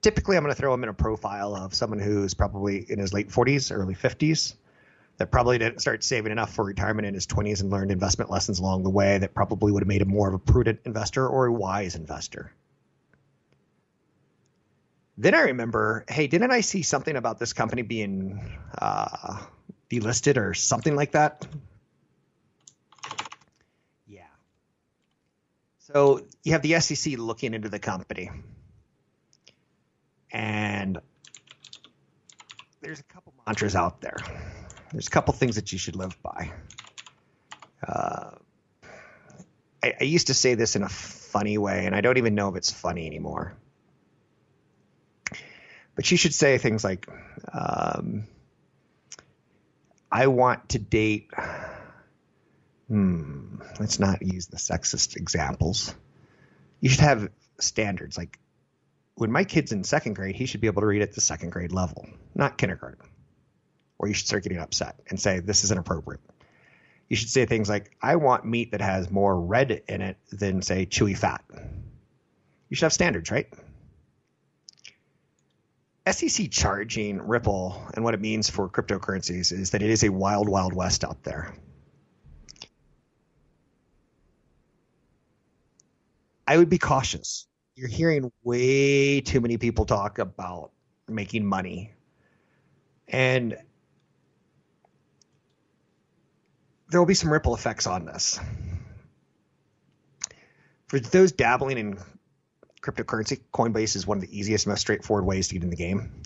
Typically, 0.00 0.36
I'm 0.36 0.44
going 0.44 0.54
to 0.54 0.60
throw 0.60 0.72
him 0.72 0.84
in 0.84 0.88
a 0.88 0.94
profile 0.94 1.54
of 1.54 1.74
someone 1.74 1.98
who's 1.98 2.32
probably 2.32 2.86
in 2.88 2.98
his 2.98 3.12
late 3.12 3.28
40s, 3.28 3.76
early 3.76 3.94
50s, 3.94 4.54
that 5.18 5.32
probably 5.32 5.58
didn't 5.58 5.80
start 5.80 6.04
saving 6.04 6.30
enough 6.30 6.54
for 6.54 6.64
retirement 6.64 7.06
in 7.06 7.14
his 7.14 7.26
20s 7.26 7.60
and 7.60 7.70
learned 7.70 7.90
investment 7.90 8.30
lessons 8.30 8.60
along 8.60 8.84
the 8.84 8.90
way 8.90 9.18
that 9.18 9.34
probably 9.34 9.72
would 9.72 9.82
have 9.82 9.88
made 9.88 10.00
him 10.00 10.08
more 10.08 10.28
of 10.28 10.34
a 10.34 10.38
prudent 10.38 10.80
investor 10.84 11.28
or 11.28 11.46
a 11.46 11.52
wise 11.52 11.96
investor. 11.96 12.52
Then 15.18 15.34
I 15.34 15.40
remember, 15.40 16.04
hey, 16.08 16.28
didn't 16.28 16.52
I 16.52 16.60
see 16.60 16.82
something 16.82 17.16
about 17.16 17.40
this 17.40 17.52
company 17.52 17.82
being 17.82 18.40
uh, 18.80 19.40
delisted 19.90 20.36
or 20.36 20.54
something 20.54 20.94
like 20.94 21.12
that. 21.12 21.44
So 25.92 26.20
you 26.44 26.52
have 26.52 26.60
the 26.60 26.78
SEC 26.80 27.14
looking 27.16 27.54
into 27.54 27.70
the 27.70 27.78
company. 27.78 28.30
And 30.30 30.98
there's 32.82 33.00
a 33.00 33.04
couple 33.04 33.32
mantras 33.46 33.74
out 33.74 34.02
there. 34.02 34.18
There's 34.92 35.06
a 35.06 35.10
couple 35.10 35.32
things 35.32 35.56
that 35.56 35.72
you 35.72 35.78
should 35.78 35.96
live 35.96 36.14
by. 36.22 36.52
Uh, 37.86 38.32
I, 39.82 39.94
I 39.98 40.04
used 40.04 40.26
to 40.26 40.34
say 40.34 40.54
this 40.56 40.76
in 40.76 40.82
a 40.82 40.90
funny 40.90 41.56
way, 41.56 41.86
and 41.86 41.96
I 41.96 42.02
don't 42.02 42.18
even 42.18 42.34
know 42.34 42.50
if 42.50 42.56
it's 42.56 42.70
funny 42.70 43.06
anymore. 43.06 43.56
But 45.94 46.10
you 46.10 46.18
should 46.18 46.34
say 46.34 46.58
things 46.58 46.84
like, 46.84 47.08
um, 47.50 48.26
I 50.12 50.26
want 50.26 50.68
to 50.70 50.78
date. 50.78 51.30
Hmm, 52.88 53.60
let's 53.78 53.98
not 53.98 54.22
use 54.22 54.46
the 54.46 54.56
sexist 54.56 55.16
examples. 55.16 55.94
You 56.80 56.88
should 56.88 57.00
have 57.00 57.28
standards. 57.60 58.16
Like 58.16 58.38
when 59.14 59.30
my 59.30 59.44
kid's 59.44 59.72
in 59.72 59.84
second 59.84 60.14
grade, 60.14 60.36
he 60.36 60.46
should 60.46 60.60
be 60.60 60.68
able 60.68 60.82
to 60.82 60.86
read 60.86 61.02
at 61.02 61.12
the 61.12 61.20
second 61.20 61.50
grade 61.50 61.72
level, 61.72 62.06
not 62.34 62.56
kindergarten. 62.56 63.06
Or 63.98 64.08
you 64.08 64.14
should 64.14 64.26
start 64.26 64.44
getting 64.44 64.58
upset 64.58 65.00
and 65.08 65.20
say, 65.20 65.40
this 65.40 65.64
is 65.64 65.72
inappropriate. 65.72 66.20
You 67.08 67.16
should 67.16 67.30
say 67.30 67.46
things 67.46 67.68
like, 67.68 67.96
I 68.00 68.16
want 68.16 68.44
meat 68.44 68.72
that 68.72 68.80
has 68.80 69.10
more 69.10 69.38
red 69.38 69.82
in 69.88 70.02
it 70.02 70.18
than, 70.30 70.62
say, 70.62 70.86
chewy 70.86 71.16
fat. 71.16 71.42
You 72.68 72.76
should 72.76 72.84
have 72.84 72.92
standards, 72.92 73.30
right? 73.30 73.48
SEC 76.10 76.50
charging 76.50 77.20
Ripple 77.20 77.82
and 77.94 78.04
what 78.04 78.14
it 78.14 78.20
means 78.20 78.48
for 78.48 78.68
cryptocurrencies 78.68 79.52
is 79.52 79.70
that 79.70 79.82
it 79.82 79.90
is 79.90 80.04
a 80.04 80.10
wild, 80.10 80.48
wild 80.48 80.74
west 80.74 81.04
out 81.04 81.22
there. 81.24 81.54
I 86.48 86.56
would 86.56 86.70
be 86.70 86.78
cautious. 86.78 87.46
You're 87.74 87.88
hearing 87.88 88.32
way 88.42 89.20
too 89.20 89.42
many 89.42 89.58
people 89.58 89.84
talk 89.84 90.18
about 90.18 90.70
making 91.06 91.44
money. 91.44 91.92
And 93.06 93.54
there 96.88 97.00
will 97.00 97.06
be 97.06 97.12
some 97.12 97.30
ripple 97.30 97.54
effects 97.54 97.86
on 97.86 98.06
this. 98.06 98.40
For 100.86 100.98
those 100.98 101.32
dabbling 101.32 101.76
in 101.76 101.98
cryptocurrency. 102.80 103.40
Coinbase 103.52 103.94
is 103.94 104.06
one 104.06 104.16
of 104.16 104.22
the 104.22 104.38
easiest, 104.38 104.66
most 104.66 104.80
straightforward 104.80 105.26
ways 105.26 105.48
to 105.48 105.54
get 105.54 105.64
in 105.64 105.68
the 105.68 105.76
game. 105.76 106.22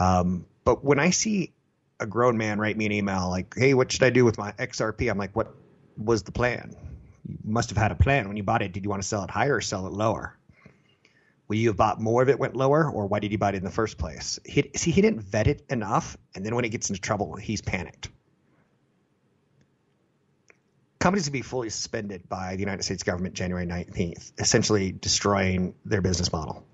Um, 0.00 0.46
but 0.64 0.84
when 0.84 0.98
I 0.98 1.10
see 1.10 1.52
a 2.00 2.06
grown 2.06 2.36
man 2.36 2.58
write 2.58 2.76
me 2.76 2.86
an 2.86 2.92
email 2.92 3.28
like, 3.28 3.54
"Hey, 3.56 3.74
what 3.74 3.92
should 3.92 4.02
I 4.02 4.10
do 4.10 4.24
with 4.24 4.36
my 4.36 4.50
XRP?" 4.58 5.08
I'm 5.08 5.18
like, 5.18 5.36
"What 5.36 5.54
was 5.96 6.24
the 6.24 6.32
plan? 6.32 6.74
You 7.44 7.52
must 7.52 7.70
have 7.70 7.78
had 7.78 7.92
a 7.92 7.94
plan 7.94 8.28
when 8.28 8.36
you 8.36 8.42
bought 8.42 8.62
it. 8.62 8.72
Did 8.72 8.84
you 8.84 8.90
want 8.90 9.02
to 9.02 9.08
sell 9.08 9.24
it 9.24 9.30
higher 9.30 9.56
or 9.56 9.60
sell 9.60 9.86
it 9.86 9.92
lower? 9.92 10.36
Will 11.48 11.56
you 11.56 11.68
have 11.68 11.76
bought 11.76 12.00
more 12.00 12.22
of 12.22 12.28
it 12.28 12.38
went 12.38 12.54
lower, 12.54 12.88
or 12.88 13.06
why 13.06 13.18
did 13.18 13.32
you 13.32 13.38
buy 13.38 13.50
it 13.50 13.54
in 13.56 13.64
the 13.64 13.70
first 13.70 13.98
place?" 13.98 14.38
He, 14.44 14.70
see, 14.76 14.90
he 14.90 15.02
didn't 15.02 15.20
vet 15.20 15.46
it 15.46 15.64
enough, 15.68 16.16
and 16.34 16.44
then 16.44 16.54
when 16.54 16.64
he 16.64 16.70
gets 16.70 16.90
into 16.90 17.00
trouble, 17.00 17.36
he's 17.36 17.60
panicked 17.60 18.10
companies 21.00 21.24
to 21.24 21.32
be 21.32 21.42
fully 21.42 21.70
suspended 21.70 22.28
by 22.28 22.54
the 22.54 22.60
United 22.60 22.84
States 22.84 23.02
government 23.02 23.34
January 23.34 23.66
19th, 23.66 24.32
essentially 24.38 24.92
destroying 24.92 25.74
their 25.84 26.02
business 26.02 26.30
model. 26.30 26.64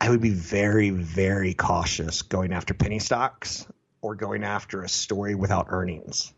I 0.00 0.10
would 0.10 0.22
be 0.22 0.30
very, 0.30 0.90
very 0.90 1.54
cautious 1.54 2.22
going 2.22 2.52
after 2.52 2.74
penny 2.74 2.98
stocks 2.98 3.66
or 4.00 4.16
going 4.16 4.42
after 4.42 4.82
a 4.82 4.88
story 4.88 5.36
without 5.36 5.66
earnings. 5.68 6.32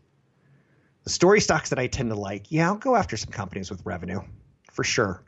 The 1.05 1.11
story 1.11 1.39
stocks 1.39 1.69
that 1.69 1.79
I 1.79 1.87
tend 1.87 2.09
to 2.09 2.15
like, 2.15 2.51
yeah, 2.51 2.67
I'll 2.67 2.75
go 2.75 2.95
after 2.95 3.15
some 3.15 3.31
companies 3.31 3.69
with 3.69 3.85
revenue 3.85 4.21
for 4.71 4.83
sure. 4.83 5.23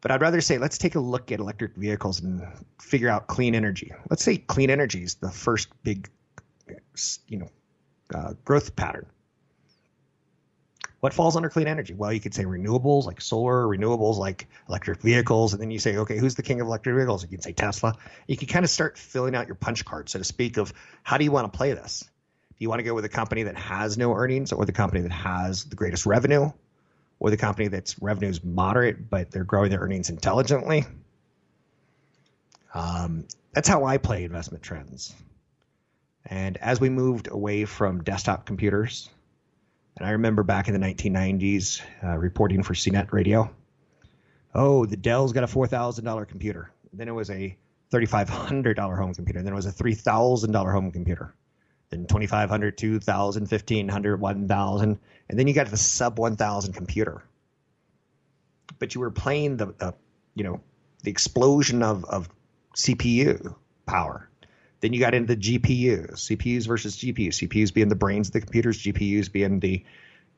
But 0.00 0.10
I'd 0.10 0.22
rather 0.22 0.40
say 0.40 0.58
let's 0.58 0.78
take 0.78 0.94
a 0.94 1.00
look 1.00 1.30
at 1.30 1.40
electric 1.40 1.76
vehicles 1.76 2.20
and 2.20 2.46
figure 2.80 3.08
out 3.08 3.26
clean 3.26 3.54
energy. 3.54 3.92
Let's 4.10 4.24
say 4.24 4.38
clean 4.38 4.70
energy 4.70 5.02
is 5.02 5.14
the 5.16 5.30
first 5.30 5.68
big, 5.82 6.08
you 7.28 7.38
know, 7.38 7.48
uh, 8.14 8.32
growth 8.44 8.74
pattern. 8.76 9.06
What 11.00 11.12
falls 11.12 11.36
under 11.36 11.50
clean 11.50 11.66
energy? 11.66 11.92
Well, 11.92 12.10
you 12.10 12.20
could 12.20 12.32
say 12.32 12.44
renewables 12.44 13.04
like 13.04 13.20
solar, 13.20 13.64
renewables 13.64 14.16
like 14.16 14.46
electric 14.70 15.02
vehicles, 15.02 15.52
and 15.52 15.60
then 15.60 15.70
you 15.70 15.78
say, 15.78 15.98
okay, 15.98 16.16
who's 16.16 16.34
the 16.34 16.42
king 16.42 16.62
of 16.62 16.66
electric 16.66 16.96
vehicles? 16.96 17.22
You 17.22 17.28
can 17.28 17.42
say 17.42 17.52
Tesla. 17.52 17.94
You 18.26 18.38
can 18.38 18.48
kind 18.48 18.64
of 18.64 18.70
start 18.70 18.96
filling 18.96 19.34
out 19.34 19.46
your 19.46 19.54
punch 19.54 19.84
card, 19.84 20.08
so 20.08 20.18
to 20.18 20.24
speak, 20.24 20.56
of 20.56 20.72
how 21.02 21.18
do 21.18 21.24
you 21.24 21.30
want 21.30 21.52
to 21.52 21.54
play 21.54 21.72
this? 21.72 22.08
Do 22.56 22.64
you 22.64 22.68
want 22.68 22.78
to 22.78 22.84
go 22.84 22.94
with 22.94 23.04
a 23.04 23.08
company 23.08 23.42
that 23.44 23.56
has 23.56 23.98
no 23.98 24.14
earnings, 24.14 24.52
or 24.52 24.64
the 24.64 24.72
company 24.72 25.00
that 25.02 25.12
has 25.12 25.64
the 25.64 25.76
greatest 25.76 26.06
revenue, 26.06 26.52
or 27.18 27.30
the 27.30 27.36
company 27.36 27.68
that's 27.68 28.00
revenue 28.00 28.28
is 28.28 28.44
moderate 28.44 29.10
but 29.10 29.30
they're 29.30 29.44
growing 29.44 29.70
their 29.70 29.80
earnings 29.80 30.10
intelligently? 30.10 30.84
Um, 32.74 33.26
that's 33.52 33.68
how 33.68 33.84
I 33.84 33.98
play 33.98 34.24
investment 34.24 34.62
trends. 34.62 35.14
And 36.26 36.56
as 36.58 36.80
we 36.80 36.88
moved 36.88 37.28
away 37.30 37.64
from 37.64 38.02
desktop 38.02 38.46
computers, 38.46 39.10
and 39.96 40.06
I 40.06 40.12
remember 40.12 40.42
back 40.42 40.68
in 40.68 40.74
the 40.78 40.86
1990s 40.86 41.82
uh, 42.02 42.18
reporting 42.18 42.62
for 42.62 42.74
CNET 42.74 43.12
Radio, 43.12 43.50
oh, 44.54 44.86
the 44.86 44.96
Dell's 44.96 45.32
got 45.32 45.44
a 45.44 45.46
$4,000 45.46 46.28
computer. 46.28 46.70
Then 46.92 47.08
it 47.08 47.12
was 47.12 47.30
a 47.30 47.56
$3,500 47.92 48.96
home 48.96 49.14
computer. 49.14 49.42
Then 49.42 49.52
it 49.52 49.56
was 49.56 49.66
a 49.66 49.72
$3,000 49.72 50.72
home 50.72 50.90
computer. 50.90 51.34
Then 51.94 52.06
2500 52.06 52.76
2000 52.76 53.42
1500 53.42 54.20
1000 54.20 54.98
And 55.28 55.38
then 55.38 55.46
you 55.46 55.54
got 55.54 55.68
the 55.68 55.76
sub 55.76 56.18
1000 56.18 56.72
computer. 56.72 57.22
But 58.80 58.94
you 58.94 59.00
were 59.00 59.12
playing 59.12 59.58
the, 59.58 59.66
the 59.66 59.94
you 60.34 60.42
know, 60.42 60.60
the 61.04 61.12
explosion 61.12 61.84
of, 61.84 62.04
of 62.04 62.28
CPU 62.74 63.54
power 63.86 64.28
then 64.80 64.92
you 64.92 65.00
got 65.00 65.14
into 65.14 65.34
the 65.34 65.40
GPUs, 65.40 66.12
CPUs 66.12 66.66
versus 66.66 66.94
GPUs, 66.98 67.48
CPUs 67.48 67.72
being 67.72 67.88
the 67.88 67.94
brains 67.94 68.28
of 68.28 68.34
the 68.34 68.40
computers, 68.42 68.82
GPUs 68.82 69.32
being 69.32 69.58
the 69.58 69.82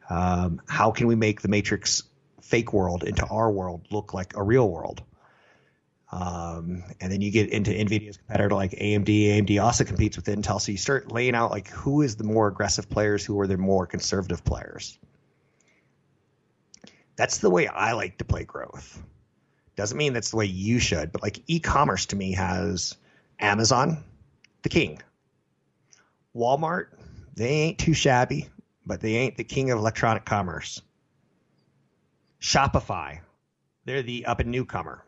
um, 0.09 0.63
how 0.69 0.93
can 0.93 1.09
we 1.09 1.17
make 1.17 1.41
the 1.41 1.49
Matrix 1.49 2.05
fake 2.43 2.73
world 2.73 3.03
into 3.03 3.27
our 3.27 3.51
world 3.51 3.89
look 3.91 4.15
like 4.15 4.37
a 4.37 4.43
real 4.45 4.71
world. 4.71 5.03
Um, 6.13 6.85
and 7.01 7.11
then 7.11 7.21
you 7.21 7.31
get 7.31 7.51
into 7.51 7.73
NVIDIA's 7.73 8.17
competitor 8.17 8.55
like 8.55 8.73
AMD. 8.73 9.07
AMD 9.07 9.63
also 9.63 9.85
competes 9.85 10.17
with 10.17 10.27
Intel. 10.27 10.61
So 10.61 10.73
you 10.73 10.79
start 10.79 11.11
laying 11.11 11.35
out 11.35 11.51
like 11.51 11.69
who 11.69 12.03
is 12.03 12.17
the 12.17 12.25
more 12.25 12.47
aggressive 12.47 12.89
players, 12.89 13.25
who 13.25 13.39
are 13.41 13.47
the 13.47 13.57
more 13.57 13.87
conservative 13.87 14.45
players. 14.45 14.99
That's 17.17 17.39
the 17.39 17.51
way 17.51 17.67
I 17.67 17.93
like 17.93 18.19
to 18.19 18.25
play 18.25 18.45
growth. 18.45 19.03
Doesn't 19.75 19.99
mean 19.99 20.13
that's 20.13 20.31
the 20.31 20.37
way 20.37 20.47
you 20.47 20.79
should, 20.79 21.13
but 21.13 21.23
like 21.23 21.43
e-commerce 21.47 22.07
to 22.07 22.17
me 22.17 22.33
has 22.33 22.97
Amazon, 23.41 24.05
the 24.63 24.69
king. 24.69 25.03
Walmart, 26.35 26.89
They 27.35 27.49
ain't 27.49 27.79
too 27.79 27.95
shabby, 27.95 28.49
but 28.85 29.01
they 29.01 29.17
ain't 29.17 29.37
the 29.37 29.45
king 29.45 29.71
of 29.71 29.79
electronic 29.79 30.25
commerce. 30.25 30.81
Shopify, 32.41 33.21
they're 33.85 34.03
the 34.03 34.27
up 34.27 34.41
and 34.41 34.51
newcomer. 34.51 35.06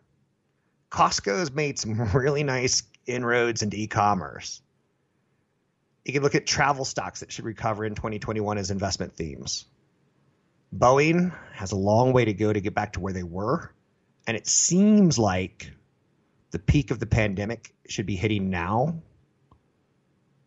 Costco 0.90 1.38
has 1.38 1.52
made 1.52 1.78
some 1.78 2.00
really 2.14 2.42
nice 2.42 2.82
inroads 3.06 3.62
into 3.62 3.76
e-commerce. 3.76 4.60
You 6.04 6.12
can 6.12 6.22
look 6.22 6.34
at 6.34 6.46
travel 6.46 6.84
stocks 6.84 7.20
that 7.20 7.30
should 7.30 7.44
recover 7.44 7.84
in 7.84 7.94
2021 7.94 8.56
as 8.56 8.70
investment 8.70 9.14
themes. 9.14 9.66
Boeing 10.74 11.34
has 11.52 11.72
a 11.72 11.76
long 11.76 12.12
way 12.12 12.24
to 12.24 12.32
go 12.32 12.52
to 12.52 12.60
get 12.60 12.74
back 12.74 12.94
to 12.94 13.00
where 13.00 13.12
they 13.12 13.22
were, 13.22 13.72
and 14.26 14.36
it 14.36 14.46
seems 14.46 15.18
like 15.18 15.70
the 16.50 16.58
peak 16.58 16.90
of 16.90 16.98
the 16.98 17.06
pandemic 17.06 17.74
should 17.88 18.06
be 18.06 18.16
hitting 18.16 18.50
now, 18.50 19.02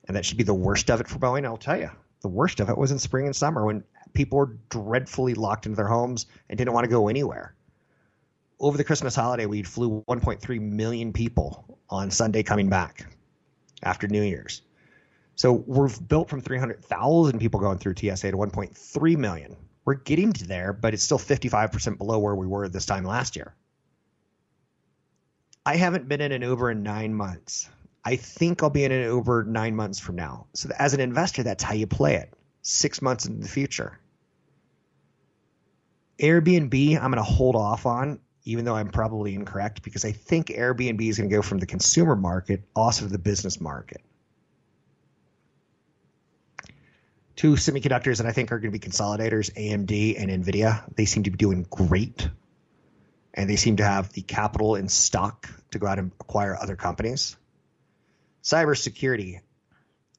and 0.08 0.18
that 0.18 0.26
should 0.26 0.38
be 0.38 0.44
the 0.44 0.54
worst 0.54 0.90
of 0.90 1.00
it 1.00 1.08
for 1.08 1.20
Boeing. 1.20 1.46
I'll 1.46 1.58
tell 1.58 1.80
you, 1.80 1.92
the 2.22 2.28
worst 2.28 2.60
of 2.60 2.70
it 2.70 2.78
was 2.78 2.92
in 2.92 3.00
spring 3.00 3.26
and 3.26 3.36
summer 3.36 3.66
when 3.66 3.84
people 4.14 4.40
were 4.40 4.58
dreadfully 4.70 5.34
locked 5.34 5.66
into 5.66 5.76
their 5.76 5.88
homes 5.88 6.26
and 6.50 6.58
didn't 6.58 6.74
want 6.74 6.86
to 6.86 6.90
go 6.90 7.08
anywhere. 7.08 7.56
Over 8.62 8.78
the 8.78 8.84
Christmas 8.84 9.16
holiday, 9.16 9.48
we 9.48 9.64
flew 9.64 10.04
1.3 10.08 10.62
million 10.62 11.14
people 11.14 11.80
on 11.90 12.12
Sunday 12.12 12.44
coming 12.44 12.70
back 12.70 13.12
after 13.82 14.08
New 14.08 14.22
Year's. 14.22 14.62
So 15.34 15.52
we've 15.52 16.08
built 16.08 16.30
from 16.30 16.42
300,000 16.42 17.40
people 17.40 17.60
going 17.60 17.80
through 17.80 17.96
TSA 17.96 18.30
to 18.30 18.38
1.3 18.38 19.18
million. 19.18 19.58
We're 19.84 19.96
getting 19.96 20.32
to 20.34 20.46
there, 20.46 20.74
but 20.74 20.94
it's 20.94 21.02
still 21.02 21.18
55% 21.18 21.98
below 21.98 22.20
where 22.20 22.36
we 22.36 22.46
were 22.46 22.70
this 22.70 22.86
time 22.86 23.04
last 23.04 23.36
year. 23.36 23.56
I 25.66 25.78
haven't 25.78 26.08
been 26.08 26.22
in 26.22 26.32
an 26.32 26.44
Uber 26.44 26.70
in 26.70 26.84
nine 26.84 27.16
months. 27.16 27.68
I 28.06 28.16
think 28.16 28.62
I'll 28.62 28.70
be 28.70 28.84
in 28.84 28.92
an 28.92 29.10
Uber 29.10 29.44
nine 29.44 29.76
months 29.76 30.00
from 30.00 30.18
now. 30.18 30.46
So 30.54 30.70
as 30.78 30.94
an 30.94 31.00
investor, 31.00 31.42
that's 31.42 31.64
how 31.64 31.74
you 31.74 31.88
play 31.88 32.18
it. 32.18 32.32
Six 32.62 33.02
months 33.02 33.26
into 33.26 33.42
the 33.42 33.48
future. 33.48 34.00
Airbnb, 36.20 36.96
I'm 36.98 37.10
going 37.10 37.16
to 37.16 37.24
hold 37.24 37.56
off 37.56 37.88
on, 37.88 38.20
even 38.44 38.66
though 38.66 38.76
I'm 38.76 38.90
probably 38.90 39.36
incorrect, 39.36 39.84
because 39.84 40.06
I 40.06 40.12
think 40.12 40.48
Airbnb 40.48 41.02
is 41.02 41.18
going 41.18 41.30
to 41.30 41.36
go 41.36 41.42
from 41.42 41.60
the 41.60 41.66
consumer 41.66 42.16
market 42.16 42.64
also 42.76 43.06
to 43.06 43.12
the 43.12 43.20
business 43.20 43.62
market. 43.62 44.02
Two 47.36 47.54
semiconductors 47.54 48.18
that 48.18 48.26
I 48.26 48.32
think 48.32 48.52
are 48.52 48.60
going 48.60 48.72
to 48.72 48.80
be 48.80 48.86
consolidators, 48.86 49.52
AMD 49.54 50.22
and 50.22 50.44
NVIDIA. 50.44 50.84
They 50.96 51.06
seem 51.06 51.24
to 51.24 51.32
be 51.32 51.38
doing 51.38 51.66
great 51.70 52.30
and 53.34 53.50
they 53.50 53.56
seem 53.56 53.78
to 53.78 53.84
have 53.84 54.12
the 54.14 54.22
capital 54.22 54.76
in 54.76 54.90
stock 54.90 55.48
to 55.72 55.80
go 55.80 55.88
out 55.88 56.00
and 56.00 56.12
acquire 56.20 56.56
other 56.56 56.76
companies. 56.76 57.38
Cybersecurity. 58.44 59.40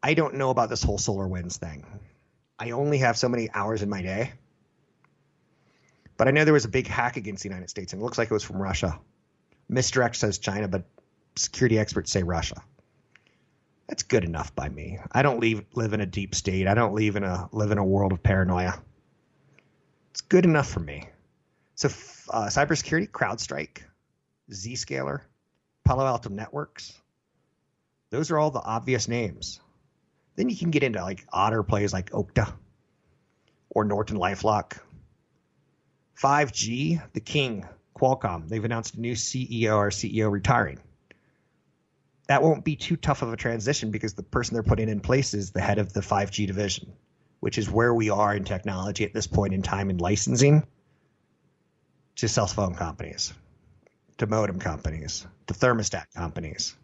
I 0.02 0.14
don't 0.14 0.34
know 0.34 0.50
about 0.50 0.68
this 0.68 0.82
whole 0.82 0.98
SolarWinds 0.98 1.56
thing. 1.56 1.86
I 2.58 2.70
only 2.70 2.98
have 2.98 3.16
so 3.16 3.28
many 3.28 3.50
hours 3.52 3.82
in 3.82 3.88
my 3.88 4.02
day. 4.02 4.32
But 6.16 6.28
I 6.28 6.30
know 6.30 6.44
there 6.44 6.52
was 6.52 6.64
a 6.64 6.68
big 6.68 6.86
hack 6.86 7.16
against 7.16 7.42
the 7.42 7.48
United 7.48 7.70
States, 7.70 7.92
and 7.92 8.00
it 8.00 8.04
looks 8.04 8.18
like 8.18 8.30
it 8.30 8.34
was 8.34 8.44
from 8.44 8.60
Russia. 8.60 8.98
Misdirect 9.68 10.16
says 10.16 10.38
China, 10.38 10.68
but 10.68 10.84
security 11.36 11.78
experts 11.78 12.10
say 12.10 12.22
Russia. 12.22 12.62
That's 13.88 14.02
good 14.02 14.24
enough 14.24 14.54
by 14.54 14.68
me. 14.68 14.98
I 15.12 15.22
don't 15.22 15.40
leave, 15.40 15.64
live 15.74 15.92
in 15.92 16.00
a 16.00 16.06
deep 16.06 16.34
state. 16.34 16.66
I 16.66 16.74
don't 16.74 16.94
live 16.94 17.16
in 17.16 17.24
a 17.24 17.48
live 17.52 17.70
in 17.72 17.78
a 17.78 17.84
world 17.84 18.12
of 18.12 18.22
paranoia. 18.22 18.80
It's 20.10 20.20
good 20.20 20.44
enough 20.44 20.68
for 20.68 20.80
me. 20.80 21.08
So 21.74 21.88
uh, 22.30 22.46
cybersecurity, 22.46 23.10
CrowdStrike, 23.10 23.82
Zscaler, 24.50 25.22
Palo 25.84 26.06
Alto 26.06 26.30
Networks. 26.30 27.00
Those 28.10 28.30
are 28.30 28.38
all 28.38 28.50
the 28.50 28.60
obvious 28.60 29.08
names. 29.08 29.60
Then 30.36 30.48
you 30.48 30.56
can 30.56 30.70
get 30.70 30.82
into 30.82 31.02
like 31.02 31.26
odder 31.32 31.62
plays 31.62 31.92
like 31.92 32.10
Okta 32.10 32.52
or 33.70 33.84
Norton 33.84 34.16
Lifelock. 34.16 34.78
5G, 36.22 37.02
the 37.12 37.20
king, 37.20 37.66
Qualcomm. 37.96 38.48
They've 38.48 38.64
announced 38.64 38.94
a 38.94 39.00
new 39.00 39.14
CEO 39.14 39.76
or 39.76 39.90
CEO 39.90 40.30
retiring. 40.30 40.78
That 42.28 42.42
won't 42.42 42.64
be 42.64 42.76
too 42.76 42.96
tough 42.96 43.22
of 43.22 43.32
a 43.32 43.36
transition 43.36 43.90
because 43.90 44.14
the 44.14 44.22
person 44.22 44.54
they're 44.54 44.62
putting 44.62 44.88
in 44.88 45.00
place 45.00 45.34
is 45.34 45.50
the 45.50 45.60
head 45.60 45.78
of 45.78 45.92
the 45.92 46.00
5G 46.00 46.46
division, 46.46 46.92
which 47.40 47.58
is 47.58 47.68
where 47.68 47.92
we 47.92 48.10
are 48.10 48.34
in 48.34 48.44
technology 48.44 49.04
at 49.04 49.12
this 49.12 49.26
point 49.26 49.52
in 49.52 49.62
time 49.62 49.90
in 49.90 49.98
licensing 49.98 50.64
to 52.16 52.28
cell 52.28 52.46
phone 52.46 52.74
companies, 52.74 53.32
to 54.18 54.26
modem 54.26 54.60
companies, 54.60 55.26
to 55.48 55.54
thermostat 55.54 56.04
companies. 56.14 56.76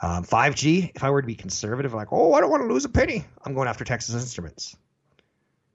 Um, 0.00 0.24
5G, 0.24 0.92
if 0.94 1.04
I 1.04 1.10
were 1.10 1.20
to 1.20 1.26
be 1.26 1.34
conservative, 1.34 1.92
like, 1.92 2.08
oh, 2.10 2.32
I 2.32 2.40
don't 2.40 2.50
want 2.50 2.62
to 2.62 2.72
lose 2.72 2.84
a 2.86 2.88
penny, 2.88 3.24
I'm 3.44 3.54
going 3.54 3.68
after 3.68 3.84
Texas 3.84 4.14
Instruments. 4.14 4.76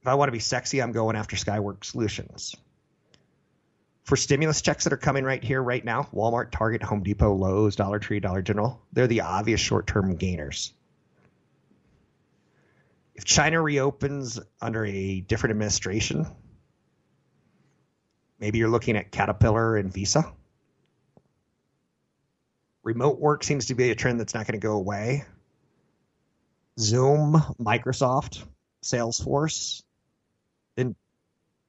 If 0.02 0.08
I 0.08 0.16
want 0.16 0.30
to 0.30 0.34
be 0.34 0.40
sexy, 0.40 0.82
I'm 0.82 0.92
going 0.92 1.16
after 1.16 1.36
Skyworks 1.36 1.86
Solutions. 1.86 2.56
For 4.04 4.16
stimulus 4.16 4.62
checks 4.62 4.84
that 4.86 4.94
are 4.94 4.98
coming 4.98 5.24
right 5.24 5.44
here, 5.44 5.62
right 5.62 5.86
now, 5.86 6.08
Walmart, 6.14 6.52
Target, 6.52 6.82
Home 6.84 7.04
Depot, 7.04 7.34
Lowe's, 7.34 7.76
Dollar 7.76 8.00
Tree, 8.00 8.20
Dollar 8.20 8.42
General, 8.42 8.82
they're 8.92 9.08
the 9.08 9.22
obvious 9.22 9.62
short 9.62 9.86
term 9.86 10.16
gainers. 10.16 10.74
If 13.14 13.26
China 13.26 13.62
reopens 13.62 14.40
under 14.60 14.84
a 14.86 15.22
different 15.22 15.52
administration, 15.52 16.26
Maybe 18.42 18.58
you're 18.58 18.70
looking 18.70 18.98
at 18.98 19.12
Caterpillar 19.12 19.78
and 19.78 19.94
Visa. 19.94 20.34
Remote 22.84 23.20
work 23.20 23.44
seems 23.44 23.68
to 23.68 23.76
be 23.76 23.92
a 23.92 23.96
trend 23.96 24.20
that's 24.20 24.34
not 24.34 24.48
going 24.48 24.60
to 24.60 24.68
go 24.68 24.74
away. 24.74 25.26
Zoom, 26.80 27.34
Microsoft, 27.60 28.44
Salesforce, 28.84 29.84
then 30.76 30.96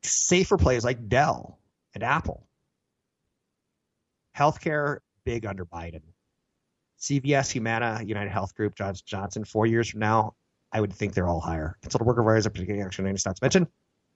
safer 0.03 0.57
plays 0.57 0.85
like 0.85 1.09
Dell 1.09 1.59
and 1.95 2.03
Apple. 2.03 2.47
Healthcare, 4.37 4.99
big 5.25 5.47
under 5.47 5.65
Biden. 5.65 6.03
CVS, 7.01 7.51
Humana, 7.51 8.01
United 8.05 8.31
Health 8.31 8.55
Group, 8.55 8.77
Johnson 8.77 9.03
Johnson. 9.07 9.45
Four 9.45 9.67
years 9.67 9.91
from 9.91 10.01
now, 10.01 10.35
I 10.73 10.81
would 10.81 10.93
think 10.93 11.15
they're 11.15 11.29
all 11.29 11.41
higher. 11.41 11.77
Consultant 11.83 12.07
worker 12.07 12.21
advisor, 12.21 12.51
particularly 12.51 12.85
action 12.85 13.07
any 13.07 13.19
stocks 13.19 13.43
mentioned. 13.43 13.67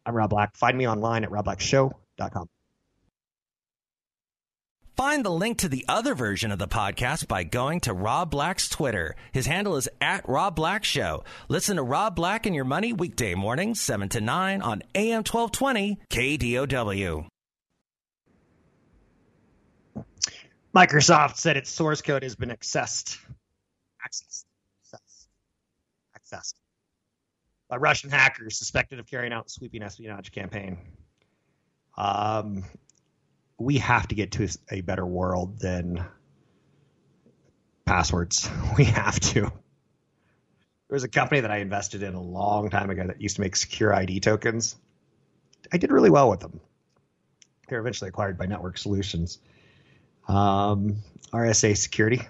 I'm 0.07 0.15
Rob 0.15 0.31
Black. 0.31 0.57
Find 0.57 0.79
me 0.79 0.87
online 0.89 1.25
at 1.25 1.31
robblackshow.com. 1.31 2.49
Find 4.97 5.23
the 5.23 5.31
link 5.31 5.59
to 5.59 5.69
the 5.69 5.85
other 5.89 6.15
version 6.15 6.51
of 6.51 6.59
the 6.59 6.67
podcast 6.67 7.29
by 7.29 7.45
going 7.45 7.81
to 7.81 7.93
Rob 7.93 8.31
Black's 8.31 8.67
Twitter. 8.67 9.15
His 9.31 9.45
handle 9.45 9.77
is 9.77 9.91
at 10.01 10.27
Rob 10.27 10.57
Black 10.57 10.85
Show. 10.85 11.23
Listen 11.49 11.77
to 11.77 11.83
Rob 11.83 12.17
Black 12.17 12.47
and 12.47 12.55
Your 12.55 12.65
Money 12.65 12.95
weekday 12.95 13.35
mornings, 13.35 13.79
7 13.79 14.09
to 14.09 14.23
9 14.23 14.63
on 14.63 14.83
AM 14.95 15.19
1220 15.19 15.99
KDOW. 16.09 17.27
Microsoft 20.75 21.37
said 21.37 21.59
its 21.59 21.71
source 21.71 22.01
code 22.01 22.23
has 22.23 22.35
been 22.35 22.49
accessed. 22.49 23.19
Accessed. 24.03 24.45
Accessed. 24.95 25.27
Accessed. 26.19 26.55
By 27.69 27.77
Russian 27.77 28.09
hackers 28.09 28.57
suspected 28.57 28.99
of 28.99 29.07
carrying 29.07 29.35
out 29.35 29.45
a 29.45 29.51
sweeping 29.51 29.83
espionage 29.83 30.33
campaign. 30.33 30.79
Um, 31.99 32.65
we 33.59 33.79
have 33.79 34.09
to 34.09 34.15
get 34.15 34.33
to 34.33 34.49
a 34.71 34.81
better 34.83 35.07
world 35.07 35.59
than 35.59 36.05
passwords. 37.85 38.49
We 38.77 38.85
have 38.85 39.19
to. 39.21 39.41
There 39.41 40.95
was 40.95 41.05
a 41.05 41.09
company 41.09 41.41
that 41.41 41.51
I 41.51 41.59
invested 41.59 42.03
in 42.03 42.15
a 42.15 42.21
long 42.21 42.69
time 42.69 42.91
ago 42.91 43.07
that 43.07 43.21
used 43.21 43.37
to 43.37 43.41
make 43.41 43.57
secure 43.57 43.95
ID 43.95 44.21
tokens. 44.21 44.77
I 45.73 45.79
did 45.79 45.91
really 45.91 46.11
well 46.11 46.29
with 46.29 46.41
them. 46.41 46.61
They 47.69 47.75
were 47.75 47.81
eventually 47.81 48.09
acquired 48.09 48.39
by 48.39 48.47
Network 48.47 48.79
Solutions, 48.79 49.39
um, 50.29 50.99
RSA 51.33 51.77
Security, 51.77 52.23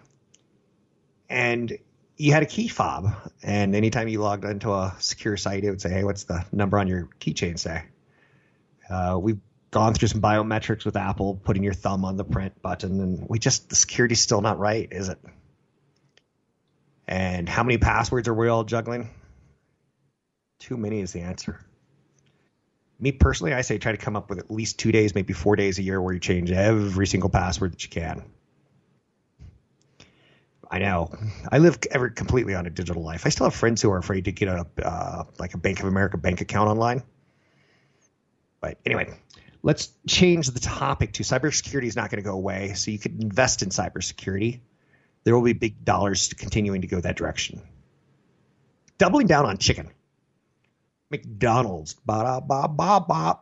and 1.28 1.76
you 2.16 2.32
had 2.32 2.42
a 2.42 2.46
key 2.46 2.68
fob. 2.68 3.12
And 3.42 3.74
anytime 3.74 4.08
you 4.08 4.20
logged 4.20 4.44
into 4.44 4.72
a 4.72 4.94
secure 4.98 5.36
site, 5.36 5.64
it 5.64 5.70
would 5.70 5.82
say, 5.82 5.90
"Hey, 5.90 6.04
what's 6.04 6.24
the 6.24 6.46
number 6.52 6.78
on 6.78 6.86
your 6.86 7.08
keychain?" 7.20 7.58
Say. 7.58 7.84
Uh, 8.88 9.18
we 9.20 9.36
gone 9.76 9.92
through 9.92 10.08
some 10.08 10.22
biometrics 10.22 10.86
with 10.86 10.96
Apple, 10.96 11.34
putting 11.34 11.62
your 11.62 11.74
thumb 11.74 12.06
on 12.06 12.16
the 12.16 12.24
print 12.24 12.62
button, 12.62 12.98
and 12.98 13.26
we 13.28 13.38
just 13.38 13.68
the 13.68 13.76
security's 13.76 14.20
still 14.20 14.40
not 14.40 14.58
right, 14.58 14.88
is 14.90 15.10
it? 15.10 15.18
And 17.06 17.46
how 17.46 17.62
many 17.62 17.76
passwords 17.76 18.26
are 18.26 18.32
we 18.32 18.48
all 18.48 18.64
juggling? 18.64 19.10
Too 20.60 20.78
many 20.78 21.00
is 21.00 21.12
the 21.12 21.20
answer. 21.20 21.60
Me 22.98 23.12
personally, 23.12 23.52
I 23.52 23.60
say 23.60 23.76
try 23.76 23.92
to 23.92 23.98
come 23.98 24.16
up 24.16 24.30
with 24.30 24.38
at 24.38 24.50
least 24.50 24.78
two 24.78 24.92
days, 24.92 25.14
maybe 25.14 25.34
four 25.34 25.56
days 25.56 25.78
a 25.78 25.82
year 25.82 26.00
where 26.00 26.14
you 26.14 26.20
change 26.20 26.50
every 26.50 27.06
single 27.06 27.28
password 27.28 27.72
that 27.72 27.84
you 27.84 27.90
can. 27.90 28.24
I 30.70 30.78
know. 30.78 31.14
I 31.52 31.58
live 31.58 31.80
ever 31.90 32.08
completely 32.08 32.54
on 32.54 32.64
a 32.64 32.70
digital 32.70 33.02
life. 33.02 33.26
I 33.26 33.28
still 33.28 33.44
have 33.44 33.54
friends 33.54 33.82
who 33.82 33.90
are 33.90 33.98
afraid 33.98 34.24
to 34.24 34.32
get 34.32 34.48
a 34.48 34.66
uh, 34.82 35.24
like 35.38 35.52
a 35.52 35.58
Bank 35.58 35.80
of 35.80 35.84
America 35.86 36.16
bank 36.16 36.40
account 36.40 36.70
online. 36.70 37.02
But 38.62 38.78
anyway, 38.86 39.14
let's 39.62 39.90
change 40.06 40.48
the 40.48 40.60
topic 40.60 41.14
to 41.14 41.22
cybersecurity 41.22 41.84
is 41.84 41.96
not 41.96 42.10
going 42.10 42.22
to 42.22 42.28
go 42.28 42.34
away. 42.34 42.74
So 42.74 42.90
you 42.90 42.98
could 42.98 43.22
invest 43.22 43.62
in 43.62 43.70
cybersecurity. 43.70 44.60
There 45.24 45.34
will 45.34 45.42
be 45.42 45.52
big 45.54 45.84
dollars 45.84 46.32
continuing 46.32 46.82
to 46.82 46.86
go 46.86 47.00
that 47.00 47.16
direction. 47.16 47.62
doubling 48.98 49.26
down 49.26 49.46
on 49.46 49.58
chicken. 49.58 49.90
McDonald's, 51.10 51.94
ba 51.94 52.42
ba 52.46 52.68
ba 52.68 53.00
ba. 53.00 53.38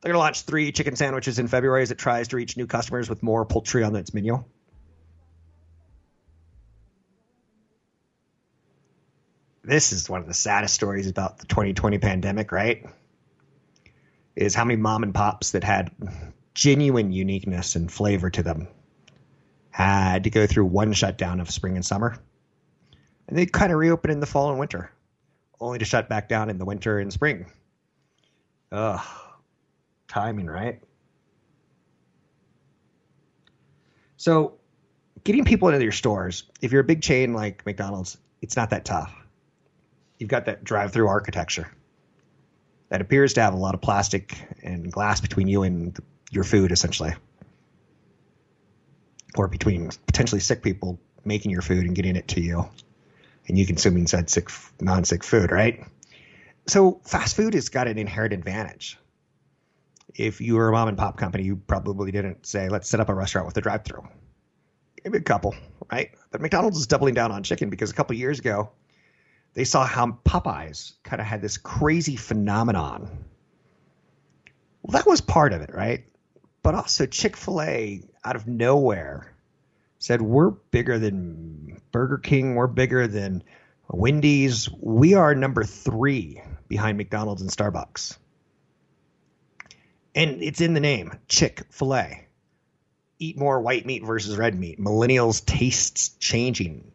They're 0.00 0.12
going 0.12 0.14
to 0.14 0.18
launch 0.18 0.42
three 0.42 0.72
chicken 0.72 0.96
sandwiches 0.96 1.38
in 1.38 1.46
February 1.46 1.82
as 1.82 1.90
it 1.92 1.98
tries 1.98 2.28
to 2.28 2.36
reach 2.36 2.56
new 2.56 2.66
customers 2.66 3.08
with 3.08 3.22
more 3.22 3.44
poultry 3.44 3.84
on 3.84 3.94
its 3.94 4.12
menu. 4.12 4.44
This 9.64 9.92
is 9.92 10.10
one 10.10 10.20
of 10.20 10.26
the 10.26 10.34
saddest 10.34 10.74
stories 10.74 11.08
about 11.08 11.38
the 11.38 11.46
2020 11.46 11.98
pandemic, 11.98 12.50
right? 12.50 12.84
Is 14.34 14.54
how 14.54 14.64
many 14.64 14.80
mom 14.80 15.02
and 15.02 15.14
pops 15.14 15.50
that 15.52 15.64
had 15.64 15.90
genuine 16.54 17.12
uniqueness 17.12 17.76
and 17.76 17.90
flavor 17.92 18.30
to 18.30 18.42
them 18.42 18.68
had 19.70 20.24
to 20.24 20.30
go 20.30 20.46
through 20.46 20.66
one 20.66 20.92
shutdown 20.92 21.40
of 21.40 21.50
spring 21.50 21.76
and 21.76 21.84
summer. 21.84 22.16
And 23.28 23.36
they 23.36 23.46
kind 23.46 23.72
of 23.72 23.78
reopen 23.78 24.10
in 24.10 24.20
the 24.20 24.26
fall 24.26 24.50
and 24.50 24.58
winter, 24.58 24.90
only 25.60 25.78
to 25.78 25.84
shut 25.84 26.08
back 26.08 26.28
down 26.28 26.50
in 26.50 26.58
the 26.58 26.64
winter 26.64 26.98
and 26.98 27.12
spring. 27.12 27.46
Ugh 28.70 29.00
timing, 30.12 30.46
right? 30.46 30.80
So, 34.18 34.54
getting 35.24 35.44
people 35.44 35.68
into 35.68 35.82
your 35.82 35.92
stores, 35.92 36.44
if 36.60 36.70
you're 36.70 36.82
a 36.82 36.84
big 36.84 37.00
chain 37.00 37.32
like 37.32 37.64
McDonald's, 37.64 38.18
it's 38.42 38.56
not 38.56 38.70
that 38.70 38.84
tough. 38.84 39.12
You've 40.18 40.28
got 40.28 40.44
that 40.44 40.62
drive 40.62 40.92
through 40.92 41.08
architecture 41.08 41.72
that 42.92 43.00
appears 43.00 43.32
to 43.32 43.40
have 43.40 43.54
a 43.54 43.56
lot 43.56 43.74
of 43.74 43.80
plastic 43.80 44.36
and 44.62 44.92
glass 44.92 45.22
between 45.22 45.48
you 45.48 45.62
and 45.62 45.98
your 46.30 46.44
food, 46.44 46.72
essentially, 46.72 47.14
or 49.34 49.48
between 49.48 49.88
potentially 50.06 50.42
sick 50.42 50.62
people 50.62 51.00
making 51.24 51.50
your 51.50 51.62
food 51.62 51.86
and 51.86 51.94
getting 51.94 52.16
it 52.16 52.28
to 52.28 52.42
you, 52.42 52.68
and 53.48 53.56
you 53.56 53.64
consuming 53.64 54.06
said 54.06 54.28
sick, 54.28 54.50
non 54.78 55.04
sick 55.04 55.24
food, 55.24 55.50
right? 55.50 55.82
So, 56.66 57.00
fast 57.04 57.34
food 57.34 57.54
has 57.54 57.70
got 57.70 57.88
an 57.88 57.96
inherent 57.96 58.34
advantage 58.34 58.98
if 60.14 60.42
you 60.42 60.56
were 60.56 60.68
a 60.68 60.72
mom 60.72 60.88
and 60.88 60.98
pop 60.98 61.16
company, 61.16 61.44
you 61.44 61.56
probably 61.56 62.12
didn't 62.12 62.44
say, 62.44 62.68
let's 62.68 62.90
set 62.90 63.00
up 63.00 63.08
a 63.08 63.14
restaurant 63.14 63.46
with 63.46 63.56
a 63.56 63.62
drive 63.62 63.84
through. 63.84 64.06
Maybe 65.02 65.16
a 65.16 65.22
couple, 65.22 65.54
right? 65.90 66.10
But 66.30 66.42
McDonald's 66.42 66.78
is 66.78 66.86
doubling 66.86 67.14
down 67.14 67.32
on 67.32 67.42
chicken 67.42 67.70
because 67.70 67.90
a 67.90 67.94
couple 67.94 68.14
years 68.14 68.38
ago, 68.38 68.70
they 69.54 69.64
saw 69.64 69.84
how 69.84 70.18
Popeyes 70.24 70.92
kind 71.02 71.20
of 71.20 71.26
had 71.26 71.42
this 71.42 71.58
crazy 71.58 72.16
phenomenon. 72.16 73.26
Well, 74.82 74.92
that 74.92 75.06
was 75.06 75.20
part 75.20 75.52
of 75.52 75.62
it, 75.62 75.74
right? 75.74 76.04
But 76.62 76.74
also 76.74 77.06
Chick 77.06 77.36
fil 77.36 77.60
A 77.60 78.02
out 78.24 78.36
of 78.36 78.46
nowhere 78.46 79.34
said, 79.98 80.20
we're 80.20 80.50
bigger 80.50 80.98
than 80.98 81.80
Burger 81.92 82.18
King, 82.18 82.54
we're 82.54 82.66
bigger 82.66 83.06
than 83.06 83.44
Wendy's. 83.88 84.68
We 84.80 85.14
are 85.14 85.34
number 85.34 85.64
three 85.64 86.40
behind 86.68 86.98
McDonald's 86.98 87.42
and 87.42 87.50
Starbucks 87.50 88.16
and 90.14 90.42
it's 90.42 90.60
in 90.60 90.74
the 90.74 90.80
name 90.80 91.12
Chick 91.28 91.62
fil 91.70 91.94
A. 91.94 92.26
Eat 93.18 93.38
more 93.38 93.60
white 93.60 93.86
meat 93.86 94.04
versus 94.04 94.36
red 94.36 94.58
meat. 94.58 94.80
Millennials' 94.80 95.44
tastes 95.44 96.10
changing. 96.18 96.90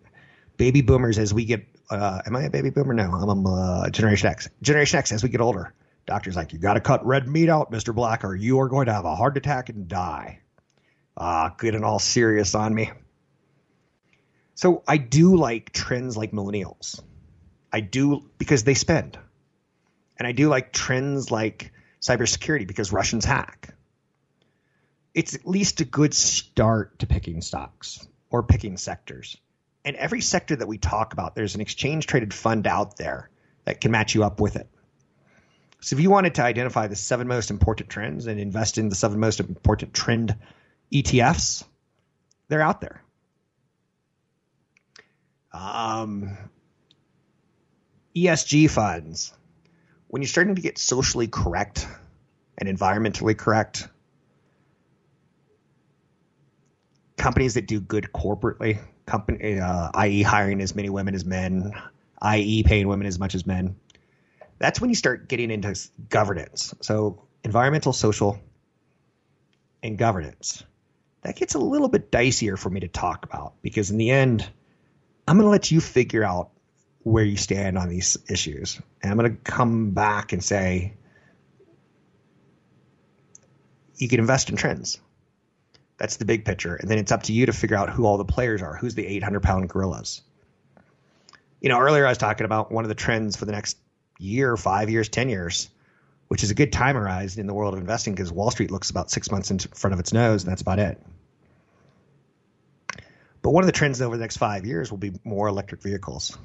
Baby 0.57 0.81
boomers, 0.81 1.17
as 1.17 1.33
we 1.33 1.45
get, 1.45 1.65
uh, 1.89 2.21
am 2.25 2.35
I 2.35 2.43
a 2.43 2.49
baby 2.49 2.69
boomer? 2.69 2.93
No, 2.93 3.11
I'm 3.11 3.45
a 3.45 3.83
uh, 3.85 3.89
Generation 3.89 4.29
X. 4.29 4.49
Generation 4.61 4.99
X, 4.99 5.11
as 5.11 5.23
we 5.23 5.29
get 5.29 5.41
older, 5.41 5.73
doctor's 6.05 6.35
like, 6.35 6.53
you 6.53 6.59
got 6.59 6.73
to 6.73 6.81
cut 6.81 7.05
red 7.05 7.27
meat 7.27 7.49
out, 7.49 7.71
Mr. 7.71 7.93
Black, 7.93 8.23
or 8.23 8.35
you 8.35 8.59
are 8.59 8.69
going 8.69 8.87
to 8.87 8.93
have 8.93 9.05
a 9.05 9.15
heart 9.15 9.37
attack 9.37 9.69
and 9.69 9.87
die. 9.87 10.39
Ah, 11.15 11.47
uh, 11.47 11.49
getting 11.57 11.83
all 11.83 11.99
serious 11.99 12.53
on 12.53 12.73
me. 12.73 12.91
So 14.55 14.83
I 14.87 14.97
do 14.97 15.35
like 15.35 15.71
trends 15.71 16.17
like 16.17 16.31
millennials. 16.31 17.01
I 17.71 17.79
do 17.79 18.29
because 18.37 18.63
they 18.63 18.73
spend. 18.73 19.17
And 20.17 20.27
I 20.27 20.31
do 20.31 20.49
like 20.49 20.73
trends 20.73 21.31
like 21.31 21.71
cybersecurity 22.01 22.67
because 22.67 22.91
Russians 22.91 23.25
hack. 23.25 23.73
It's 25.13 25.33
at 25.33 25.47
least 25.47 25.81
a 25.81 25.85
good 25.85 26.13
start 26.13 26.99
to 26.99 27.07
picking 27.07 27.41
stocks 27.41 28.07
or 28.29 28.43
picking 28.43 28.77
sectors. 28.77 29.37
And 29.87 29.95
every 29.95 30.19
sector 30.19 30.53
that 30.57 30.67
we 30.67 30.77
talk 30.77 31.13
about, 31.13 31.33
there's 31.33 31.55
an 31.55 31.61
exchange 31.61 32.07
traded 32.07 32.33
fund 32.33 32.67
out 32.67 32.97
there 32.97 33.29
that 33.63 33.79
can 33.79 33.89
match 33.89 34.13
you 34.13 34.25
up 34.25 34.41
with 34.41 34.57
it. 34.57 34.67
So 35.79 35.95
if 35.95 36.01
you 36.01 36.09
wanted 36.09 36.35
to 36.35 36.43
identify 36.43 36.87
the 36.87 36.97
seven 36.97 37.25
most 37.25 37.51
important 37.51 37.89
trends 37.89 38.27
and 38.27 38.37
invest 38.37 38.77
in 38.77 38.89
the 38.89 38.95
seven 38.95 39.17
most 39.17 39.39
important 39.39 39.93
trend 39.93 40.35
ETFs, 40.91 41.63
they're 42.49 42.61
out 42.61 42.81
there. 42.81 43.01
Um, 45.53 46.37
ESG 48.13 48.69
funds, 48.69 49.31
when 50.07 50.21
you're 50.21 50.27
starting 50.27 50.55
to 50.55 50.61
get 50.61 50.77
socially 50.77 51.29
correct 51.29 51.87
and 52.57 52.67
environmentally 52.67 53.37
correct, 53.37 53.87
companies 57.15 57.53
that 57.53 57.67
do 57.67 57.79
good 57.79 58.09
corporately, 58.13 58.79
company, 59.07 59.59
uh, 59.59 59.89
i.e., 59.95 60.21
hiring 60.21 60.61
as 60.61 60.75
many 60.75 60.89
women 60.89 61.15
as 61.15 61.25
men, 61.25 61.71
i.e., 62.21 62.63
paying 62.63 62.87
women 62.87 63.07
as 63.07 63.17
much 63.17 63.33
as 63.33 63.47
men, 63.47 63.75
that's 64.59 64.79
when 64.79 64.89
you 64.89 64.95
start 64.95 65.27
getting 65.27 65.49
into 65.49 65.75
governance. 66.09 66.75
So, 66.81 67.23
environmental, 67.43 67.93
social, 67.93 68.39
and 69.81 69.97
governance. 69.97 70.63
That 71.23 71.35
gets 71.35 71.55
a 71.55 71.59
little 71.59 71.87
bit 71.87 72.11
dicier 72.11 72.57
for 72.57 72.69
me 72.69 72.81
to 72.81 72.87
talk 72.87 73.25
about 73.25 73.53
because, 73.61 73.89
in 73.89 73.97
the 73.97 74.11
end, 74.11 74.47
I'm 75.27 75.37
going 75.37 75.45
to 75.45 75.51
let 75.51 75.71
you 75.71 75.81
figure 75.81 76.23
out 76.23 76.51
where 77.03 77.23
you 77.23 77.37
stand 77.37 77.77
on 77.77 77.89
these 77.89 78.17
issues. 78.29 78.79
And 79.01 79.11
I'm 79.11 79.17
going 79.17 79.31
to 79.31 79.41
come 79.41 79.91
back 79.91 80.33
and 80.33 80.43
say 80.43 80.93
you 83.95 84.07
can 84.07 84.19
invest 84.19 84.49
in 84.49 84.55
trends. 84.55 84.99
That's 85.97 86.17
the 86.17 86.25
big 86.25 86.45
picture. 86.45 86.75
And 86.75 86.89
then 86.89 86.97
it's 86.97 87.11
up 87.11 87.23
to 87.23 87.33
you 87.33 87.45
to 87.47 87.53
figure 87.53 87.75
out 87.75 87.89
who 87.89 88.05
all 88.05 88.17
the 88.17 88.25
players 88.25 88.61
are. 88.61 88.75
Who's 88.75 88.95
the 88.95 89.05
800 89.05 89.41
pound 89.41 89.69
gorillas? 89.69 90.21
You 91.59 91.69
know, 91.69 91.79
earlier 91.79 92.05
I 92.05 92.09
was 92.09 92.17
talking 92.17 92.45
about 92.45 92.71
one 92.71 92.83
of 92.83 92.89
the 92.89 92.95
trends 92.95 93.35
for 93.35 93.45
the 93.45 93.51
next 93.51 93.77
year, 94.19 94.55
five 94.55 94.89
years, 94.89 95.09
10 95.09 95.29
years, 95.29 95.69
which 96.27 96.43
is 96.43 96.51
a 96.51 96.55
good 96.55 96.71
time 96.71 96.95
horizon 96.95 97.41
in 97.41 97.47
the 97.47 97.53
world 97.53 97.73
of 97.73 97.79
investing 97.79 98.13
because 98.13 98.31
Wall 98.31 98.51
Street 98.51 98.69
looks 98.69 98.89
about 98.89 99.09
six 99.09 99.31
months 99.31 99.49
in 99.49 99.57
front 99.59 99.93
of 99.93 99.99
its 99.99 100.13
nose, 100.13 100.43
and 100.43 100.51
that's 100.51 100.61
about 100.61 100.79
it. 100.79 101.01
But 103.41 103.51
one 103.51 103.63
of 103.63 103.67
the 103.67 103.71
trends 103.71 104.01
over 104.01 104.15
the 104.15 104.21
next 104.21 104.37
five 104.37 104.65
years 104.65 104.91
will 104.91 104.97
be 104.97 105.13
more 105.23 105.47
electric 105.47 105.81
vehicles 105.81 106.37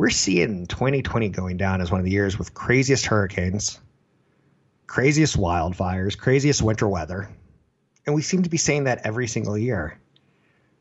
we're 0.00 0.08
seeing 0.08 0.66
2020 0.66 1.28
going 1.28 1.58
down 1.58 1.82
as 1.82 1.90
one 1.90 2.00
of 2.00 2.04
the 2.04 2.10
years 2.10 2.38
with 2.38 2.54
craziest 2.54 3.04
hurricanes, 3.04 3.78
craziest 4.86 5.36
wildfires, 5.36 6.16
craziest 6.16 6.62
winter 6.62 6.88
weather. 6.88 7.28
And 8.10 8.16
we 8.16 8.22
seem 8.22 8.42
to 8.42 8.50
be 8.50 8.56
saying 8.56 8.84
that 8.84 9.02
every 9.04 9.28
single 9.28 9.56
year. 9.56 9.96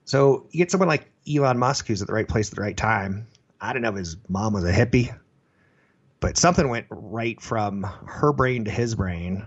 So 0.03 0.47
you 0.49 0.57
get 0.57 0.71
someone 0.71 0.87
like 0.87 1.11
Elon 1.31 1.59
Musk 1.59 1.85
who's 1.85 2.01
at 2.01 2.07
the 2.07 2.13
right 2.15 2.27
place 2.27 2.49
at 2.49 2.55
the 2.55 2.61
right 2.63 2.75
time. 2.75 3.27
I 3.61 3.71
don't 3.71 3.83
know 3.83 3.89
if 3.89 3.97
his 3.97 4.17
mom 4.27 4.53
was 4.53 4.63
a 4.63 4.73
hippie, 4.73 5.15
but 6.19 6.37
something 6.37 6.67
went 6.67 6.87
right 6.89 7.39
from 7.39 7.83
her 7.83 8.33
brain 8.33 8.65
to 8.65 8.71
his 8.71 8.95
brain 8.95 9.45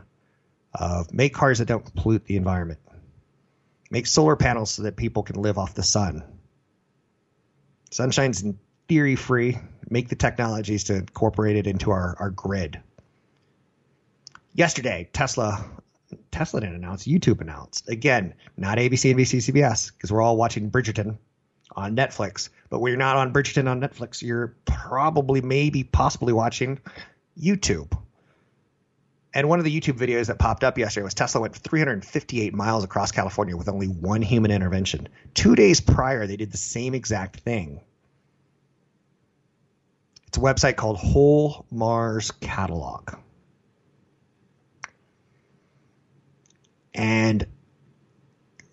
of 0.72 1.12
make 1.12 1.34
cars 1.34 1.58
that 1.58 1.66
don't 1.66 1.92
pollute 1.96 2.24
the 2.24 2.36
environment. 2.36 2.78
Make 3.90 4.06
solar 4.06 4.36
panels 4.36 4.70
so 4.70 4.84
that 4.84 4.94
people 4.94 5.24
can 5.24 5.42
live 5.42 5.58
off 5.58 5.74
the 5.74 5.82
sun. 5.82 6.22
Sunshine's 7.90 8.44
theory 8.86 9.16
free, 9.16 9.58
make 9.90 10.08
the 10.08 10.14
technologies 10.14 10.84
to 10.84 10.94
incorporate 10.94 11.56
it 11.56 11.66
into 11.66 11.90
our, 11.90 12.14
our 12.20 12.30
grid. 12.30 12.80
Yesterday, 14.54 15.08
Tesla 15.12 15.68
Tesla 16.32 16.60
didn't 16.60 16.74
announce, 16.74 17.06
YouTube 17.06 17.40
announced. 17.40 17.88
Again, 17.88 18.34
not 18.56 18.78
ABC, 18.78 19.14
NBC, 19.14 19.52
CBS, 19.52 19.92
because 19.92 20.10
we're 20.10 20.22
all 20.22 20.36
watching 20.36 20.70
Bridgerton 20.70 21.18
on 21.76 21.94
Netflix. 21.94 22.48
But 22.70 22.80
when 22.80 22.90
you're 22.90 22.98
not 22.98 23.16
on 23.16 23.32
Bridgerton 23.32 23.68
on 23.68 23.80
Netflix, 23.80 24.22
you're 24.22 24.56
probably, 24.64 25.40
maybe, 25.40 25.84
possibly 25.84 26.32
watching 26.32 26.80
YouTube. 27.40 27.96
And 29.34 29.48
one 29.48 29.60
of 29.60 29.64
the 29.64 29.80
YouTube 29.80 29.98
videos 29.98 30.26
that 30.26 30.38
popped 30.38 30.64
up 30.64 30.76
yesterday 30.76 31.04
was 31.04 31.14
Tesla 31.14 31.40
went 31.40 31.54
358 31.54 32.52
miles 32.52 32.84
across 32.84 33.12
California 33.12 33.56
with 33.56 33.68
only 33.68 33.86
one 33.86 34.20
human 34.20 34.50
intervention. 34.50 35.08
Two 35.34 35.54
days 35.54 35.80
prior, 35.80 36.26
they 36.26 36.36
did 36.36 36.50
the 36.50 36.58
same 36.58 36.94
exact 36.94 37.36
thing 37.40 37.80
it's 40.32 40.38
a 40.38 40.40
website 40.40 40.76
called 40.76 40.96
Whole 40.96 41.66
Mars 41.70 42.30
Catalog. 42.30 43.16
And 46.94 47.46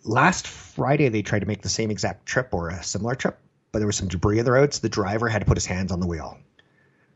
last 0.03 0.47
Friday, 0.47 1.09
they 1.09 1.21
tried 1.21 1.39
to 1.39 1.45
make 1.45 1.61
the 1.61 1.69
same 1.69 1.91
exact 1.91 2.25
trip 2.25 2.49
or 2.53 2.69
a 2.69 2.83
similar 2.83 3.15
trip, 3.15 3.39
but 3.71 3.79
there 3.79 3.87
was 3.87 3.97
some 3.97 4.07
debris 4.07 4.39
on 4.39 4.45
the 4.45 4.51
road, 4.51 4.73
so 4.73 4.81
the 4.81 4.89
driver 4.89 5.27
had 5.27 5.39
to 5.39 5.45
put 5.45 5.57
his 5.57 5.65
hands 5.65 5.91
on 5.91 5.99
the 5.99 6.07
wheel. 6.07 6.37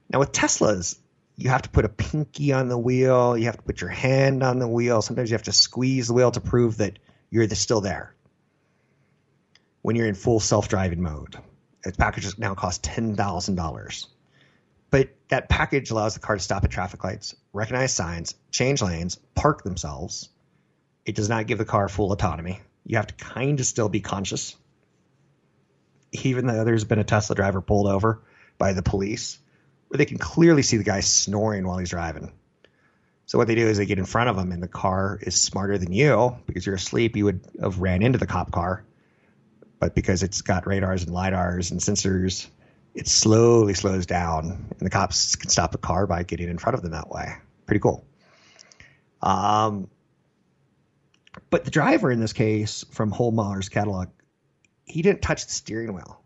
Now, 0.10 0.20
with 0.20 0.32
Teslas, 0.32 0.98
you 1.36 1.50
have 1.50 1.64
to 1.64 1.70
put 1.70 1.86
a 1.86 1.90
pinky 1.90 2.54
on 2.54 2.68
the 2.68 2.78
wheel, 2.78 3.38
you 3.38 3.46
have 3.46 3.58
to 3.58 3.64
put 3.64 3.82
your 3.82 3.90
hand 3.90 4.44
on 4.44 4.60
the 4.60 4.68
wheel. 4.68 5.02
Sometimes 5.02 5.30
you 5.30 5.36
have 5.36 5.44
to 5.44 5.52
squeeze 5.52 6.08
the 6.08 6.14
wheel 6.14 6.32
to 6.32 6.42
prove 6.42 6.78
that 6.78 7.00
you're 7.30 7.48
still 7.50 7.82
there 7.82 8.14
when 9.82 9.96
you're 9.96 10.08
in 10.08 10.16
full 10.16 10.40
self 10.40 10.68
driving 10.68 11.02
mode. 11.02 11.38
Its 11.86 11.98
packages 11.98 12.38
now 12.40 12.56
cost 12.56 12.84
$10,000. 12.84 14.06
But 14.90 15.10
that 15.30 15.50
package 15.50 15.92
allows 15.92 16.14
the 16.14 16.20
car 16.20 16.36
to 16.36 16.42
stop 16.42 16.64
at 16.64 16.72
traffic 16.72 17.04
lights, 17.04 17.36
recognize 17.52 17.94
signs, 17.94 18.36
change 18.52 18.82
lanes, 18.82 19.18
park 19.36 19.64
themselves. 19.64 20.30
It 21.06 21.16
does 21.16 21.30
not 21.30 21.48
give 21.48 21.58
the 21.58 21.66
car 21.66 21.90
full 21.90 22.12
autonomy. 22.12 22.62
You 22.86 22.98
have 22.98 23.08
to 23.08 23.14
kind 23.16 23.60
of 23.60 23.66
still 23.66 23.90
be 23.90 24.00
conscious. 24.00 24.56
Even 26.12 26.48
though 26.48 26.64
there's 26.64 26.84
been 26.84 27.00
a 27.00 27.04
Tesla 27.04 27.36
driver 27.36 27.62
pulled 27.62 27.88
over 27.88 28.22
by 28.58 28.74
the 28.74 28.84
police 28.84 29.40
where 29.88 29.98
they 29.98 30.06
can 30.06 30.18
clearly 30.18 30.62
see 30.62 30.78
the 30.78 30.84
guy 30.84 31.00
snoring 31.00 31.66
while 31.66 31.78
he's 31.78 31.90
driving. 31.90 32.32
So 33.26 33.38
what 33.38 33.48
they 33.48 33.56
do 33.56 33.68
is 33.68 33.78
they 33.78 33.86
get 33.86 34.00
in 34.00 34.06
front 34.06 34.30
of 34.30 34.38
him, 34.38 34.52
and 34.52 34.62
the 34.62 34.68
car 34.68 35.18
is 35.22 35.40
smarter 35.40 35.78
than 35.78 35.94
you 35.94 36.36
because 36.46 36.66
you're 36.66 36.76
asleep. 36.76 37.16
You 37.16 37.26
would 37.26 37.42
have 37.62 37.80
ran 37.80 38.04
into 38.04 38.20
the 38.20 38.28
cop 38.28 38.52
car, 38.52 38.84
but 39.80 39.96
because 39.96 40.24
it's 40.24 40.42
got 40.42 40.68
radars 40.68 41.04
and 41.04 41.12
lidars 41.12 41.72
and 41.72 41.80
sensors, 41.80 42.48
it 42.94 43.08
slowly 43.08 43.74
slows 43.74 44.06
down, 44.06 44.68
and 44.70 44.80
the 44.80 44.90
cops 44.90 45.36
can 45.36 45.50
stop 45.50 45.72
the 45.72 45.78
car 45.78 46.06
by 46.06 46.24
getting 46.24 46.50
in 46.50 46.58
front 46.58 46.76
of 46.76 46.82
them 46.82 46.92
that 46.92 47.10
way. 47.10 47.34
Pretty 47.66 47.80
cool. 47.80 48.06
Um, 49.22 49.90
but 51.50 51.66
the 51.66 51.72
driver 51.72 52.12
in 52.12 52.20
this 52.20 52.34
case 52.34 52.86
from 52.92 53.12
Whole 53.12 53.32
Mars 53.32 53.70
Catalog, 53.70 54.10
he 54.86 55.02
didn't 55.02 55.22
touch 55.22 55.46
the 55.46 55.52
steering 55.52 55.94
wheel, 55.94 56.22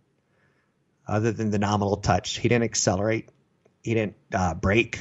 other 1.08 1.32
than 1.32 1.52
the 1.52 1.60
nominal 1.60 1.98
touch. 1.98 2.38
He 2.38 2.50
didn't 2.50 2.65
accelerate. 2.65 3.30
He 3.84 3.93
didn't 3.93 4.15
uh, 4.34 4.54
brake. 4.54 5.00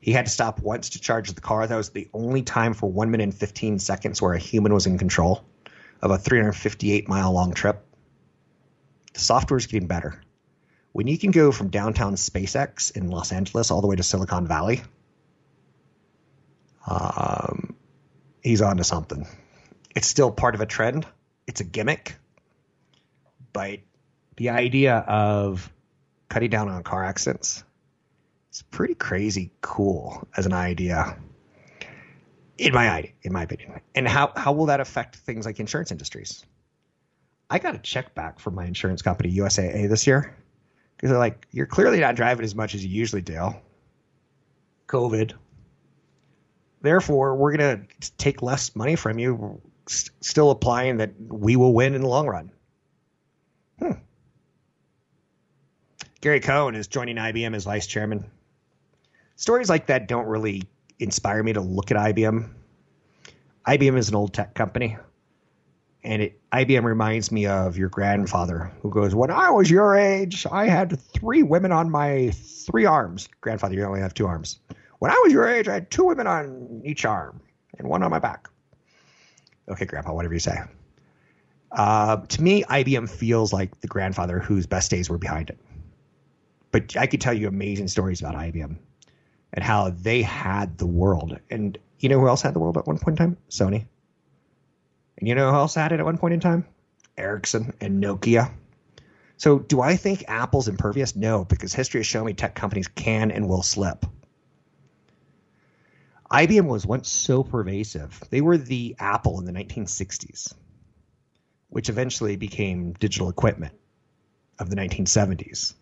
He 0.00 0.12
had 0.12 0.26
to 0.26 0.32
stop 0.32 0.60
once 0.60 0.90
to 0.90 1.00
charge 1.00 1.30
the 1.32 1.40
car. 1.40 1.66
That 1.66 1.76
was 1.76 1.90
the 1.90 2.08
only 2.12 2.42
time 2.42 2.74
for 2.74 2.90
one 2.90 3.10
minute 3.10 3.24
and 3.24 3.34
15 3.34 3.78
seconds 3.78 4.20
where 4.20 4.34
a 4.34 4.38
human 4.38 4.74
was 4.74 4.86
in 4.86 4.98
control 4.98 5.44
of 6.00 6.10
a 6.10 6.18
358 6.18 7.08
mile 7.08 7.32
long 7.32 7.52
trip. 7.52 7.84
The 9.14 9.20
software 9.20 9.58
is 9.58 9.66
getting 9.66 9.86
better 9.86 10.20
when 10.92 11.06
you 11.06 11.18
can 11.18 11.30
go 11.30 11.50
from 11.52 11.68
downtown 11.68 12.14
SpaceX 12.14 12.94
in 12.94 13.08
Los 13.08 13.32
Angeles 13.32 13.70
all 13.70 13.80
the 13.80 13.86
way 13.86 13.96
to 13.96 14.02
Silicon 14.02 14.46
Valley, 14.46 14.82
um, 16.86 17.74
he's 18.42 18.60
on 18.62 18.76
to 18.78 18.84
something. 18.84 19.26
It's 19.94 20.06
still 20.06 20.30
part 20.30 20.54
of 20.54 20.60
a 20.60 20.66
trend. 20.66 21.06
It's 21.46 21.60
a 21.60 21.64
gimmick, 21.64 22.16
but 23.52 23.80
the 24.36 24.50
idea 24.50 24.96
of 24.96 25.70
cutting 26.28 26.50
down 26.50 26.68
on 26.68 26.82
car 26.82 27.04
accidents 27.04 27.64
is 28.52 28.62
pretty 28.62 28.94
crazy 28.94 29.50
cool 29.60 30.26
as 30.36 30.46
an 30.46 30.52
idea. 30.52 31.18
In 32.58 32.74
my 32.74 32.88
idea, 32.88 33.12
in 33.22 33.32
my 33.32 33.42
opinion, 33.42 33.80
and 33.94 34.06
how 34.06 34.32
how 34.36 34.52
will 34.52 34.66
that 34.66 34.80
affect 34.80 35.16
things 35.16 35.46
like 35.46 35.58
insurance 35.58 35.90
industries? 35.90 36.44
I 37.50 37.58
got 37.58 37.74
a 37.74 37.78
check 37.78 38.14
back 38.14 38.38
from 38.38 38.54
my 38.54 38.66
insurance 38.66 39.02
company 39.02 39.34
USAA 39.34 39.88
this 39.88 40.06
year 40.06 40.36
because 40.96 41.10
they're 41.10 41.18
like, 41.18 41.46
you're 41.50 41.66
clearly 41.66 41.98
not 41.98 42.14
driving 42.14 42.44
as 42.44 42.54
much 42.54 42.74
as 42.74 42.84
you 42.84 42.90
usually 42.90 43.20
do. 43.20 43.54
COVID. 44.86 45.32
Therefore, 46.82 47.36
we're 47.36 47.56
going 47.56 47.86
to 48.00 48.12
take 48.18 48.42
less 48.42 48.74
money 48.76 48.96
from 48.96 49.18
you, 49.18 49.60
st- 49.88 50.10
still 50.20 50.50
applying 50.50 50.98
that 50.98 51.12
we 51.18 51.56
will 51.56 51.72
win 51.72 51.94
in 51.94 52.02
the 52.02 52.08
long 52.08 52.26
run. 52.26 52.50
Hmm. 53.78 53.92
Gary 56.20 56.40
Cohn 56.40 56.74
is 56.74 56.88
joining 56.88 57.16
IBM 57.16 57.54
as 57.54 57.64
vice 57.64 57.86
chairman. 57.86 58.30
Stories 59.36 59.68
like 59.68 59.86
that 59.86 60.08
don't 60.08 60.26
really 60.26 60.64
inspire 60.98 61.42
me 61.42 61.52
to 61.52 61.60
look 61.60 61.90
at 61.90 61.96
IBM. 61.96 62.50
IBM 63.66 63.96
is 63.96 64.08
an 64.08 64.14
old 64.14 64.34
tech 64.34 64.54
company 64.54 64.96
and 66.04 66.22
it 66.22 66.40
IBM 66.52 66.84
reminds 66.84 67.30
me 67.30 67.46
of 67.46 67.76
your 67.76 67.88
grandfather 67.88 68.70
who 68.80 68.90
goes, 68.90 69.14
"When 69.14 69.30
I 69.30 69.50
was 69.50 69.70
your 69.70 69.96
age, 69.96 70.46
I 70.50 70.66
had 70.66 70.98
three 71.00 71.42
women 71.42 71.72
on 71.72 71.90
my 71.90 72.30
three 72.66 72.84
arms." 72.84 73.28
Grandfather, 73.40 73.74
you 73.74 73.84
only 73.84 74.00
have 74.00 74.14
two 74.14 74.26
arms. 74.26 74.58
When 75.02 75.10
I 75.10 75.20
was 75.24 75.32
your 75.32 75.48
age, 75.48 75.66
I 75.66 75.74
had 75.74 75.90
two 75.90 76.04
women 76.04 76.28
on 76.28 76.80
each 76.84 77.04
arm 77.04 77.40
and 77.76 77.88
one 77.88 78.04
on 78.04 78.12
my 78.12 78.20
back. 78.20 78.48
Okay, 79.68 79.84
Grandpa, 79.84 80.12
whatever 80.12 80.32
you 80.32 80.38
say. 80.38 80.56
Uh, 81.72 82.18
to 82.18 82.40
me, 82.40 82.62
IBM 82.62 83.10
feels 83.10 83.52
like 83.52 83.80
the 83.80 83.88
grandfather 83.88 84.38
whose 84.38 84.64
best 84.64 84.92
days 84.92 85.10
were 85.10 85.18
behind 85.18 85.50
it. 85.50 85.58
But 86.70 86.96
I 86.96 87.08
could 87.08 87.20
tell 87.20 87.34
you 87.34 87.48
amazing 87.48 87.88
stories 87.88 88.20
about 88.20 88.36
IBM 88.36 88.76
and 89.54 89.64
how 89.64 89.90
they 89.90 90.22
had 90.22 90.78
the 90.78 90.86
world. 90.86 91.36
And 91.50 91.76
you 91.98 92.08
know 92.08 92.20
who 92.20 92.28
else 92.28 92.42
had 92.42 92.54
the 92.54 92.60
world 92.60 92.76
at 92.76 92.86
one 92.86 92.98
point 93.00 93.18
in 93.18 93.26
time? 93.26 93.36
Sony. 93.50 93.84
And 95.18 95.26
you 95.26 95.34
know 95.34 95.50
who 95.50 95.56
else 95.56 95.74
had 95.74 95.90
it 95.90 95.98
at 95.98 96.06
one 96.06 96.16
point 96.16 96.34
in 96.34 96.38
time? 96.38 96.64
Ericsson 97.18 97.74
and 97.80 98.00
Nokia. 98.00 98.52
So 99.36 99.58
do 99.58 99.80
I 99.80 99.96
think 99.96 100.26
Apple's 100.28 100.68
impervious? 100.68 101.16
No, 101.16 101.44
because 101.44 101.74
history 101.74 101.98
has 101.98 102.06
shown 102.06 102.26
me 102.26 102.34
tech 102.34 102.54
companies 102.54 102.86
can 102.86 103.32
and 103.32 103.48
will 103.48 103.64
slip. 103.64 104.06
IBM 106.32 106.66
was 106.66 106.86
once 106.86 107.08
so 107.08 107.42
pervasive. 107.42 108.22
They 108.30 108.40
were 108.40 108.56
the 108.56 108.96
Apple 108.98 109.38
in 109.38 109.44
the 109.44 109.52
1960s, 109.52 110.54
which 111.68 111.88
eventually 111.88 112.36
became 112.36 112.94
digital 112.94 113.28
equipment 113.28 113.74
of 114.58 114.70
the 114.70 114.76
1970s. 114.76 115.74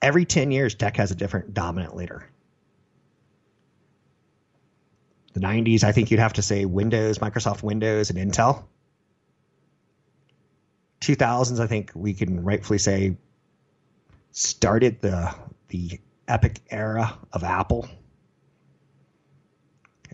Every 0.00 0.24
10 0.24 0.50
years, 0.50 0.74
tech 0.74 0.96
has 0.96 1.10
a 1.10 1.14
different 1.14 1.52
dominant 1.54 1.94
leader. 1.94 2.26
the 5.32 5.40
90s, 5.40 5.82
I 5.82 5.92
think 5.92 6.10
you'd 6.10 6.20
have 6.20 6.34
to 6.34 6.42
say 6.42 6.64
Windows, 6.64 7.18
Microsoft 7.18 7.62
Windows, 7.62 8.10
and 8.10 8.18
Intel. 8.18 8.64
2000s, 11.00 11.58
I 11.58 11.66
think 11.66 11.90
we 11.94 12.14
can 12.14 12.44
rightfully 12.44 12.78
say 12.78 13.16
started 14.30 15.00
the 15.00 15.34
the 15.68 16.00
epic 16.28 16.60
era 16.70 17.18
of 17.32 17.44
Apple. 17.44 17.88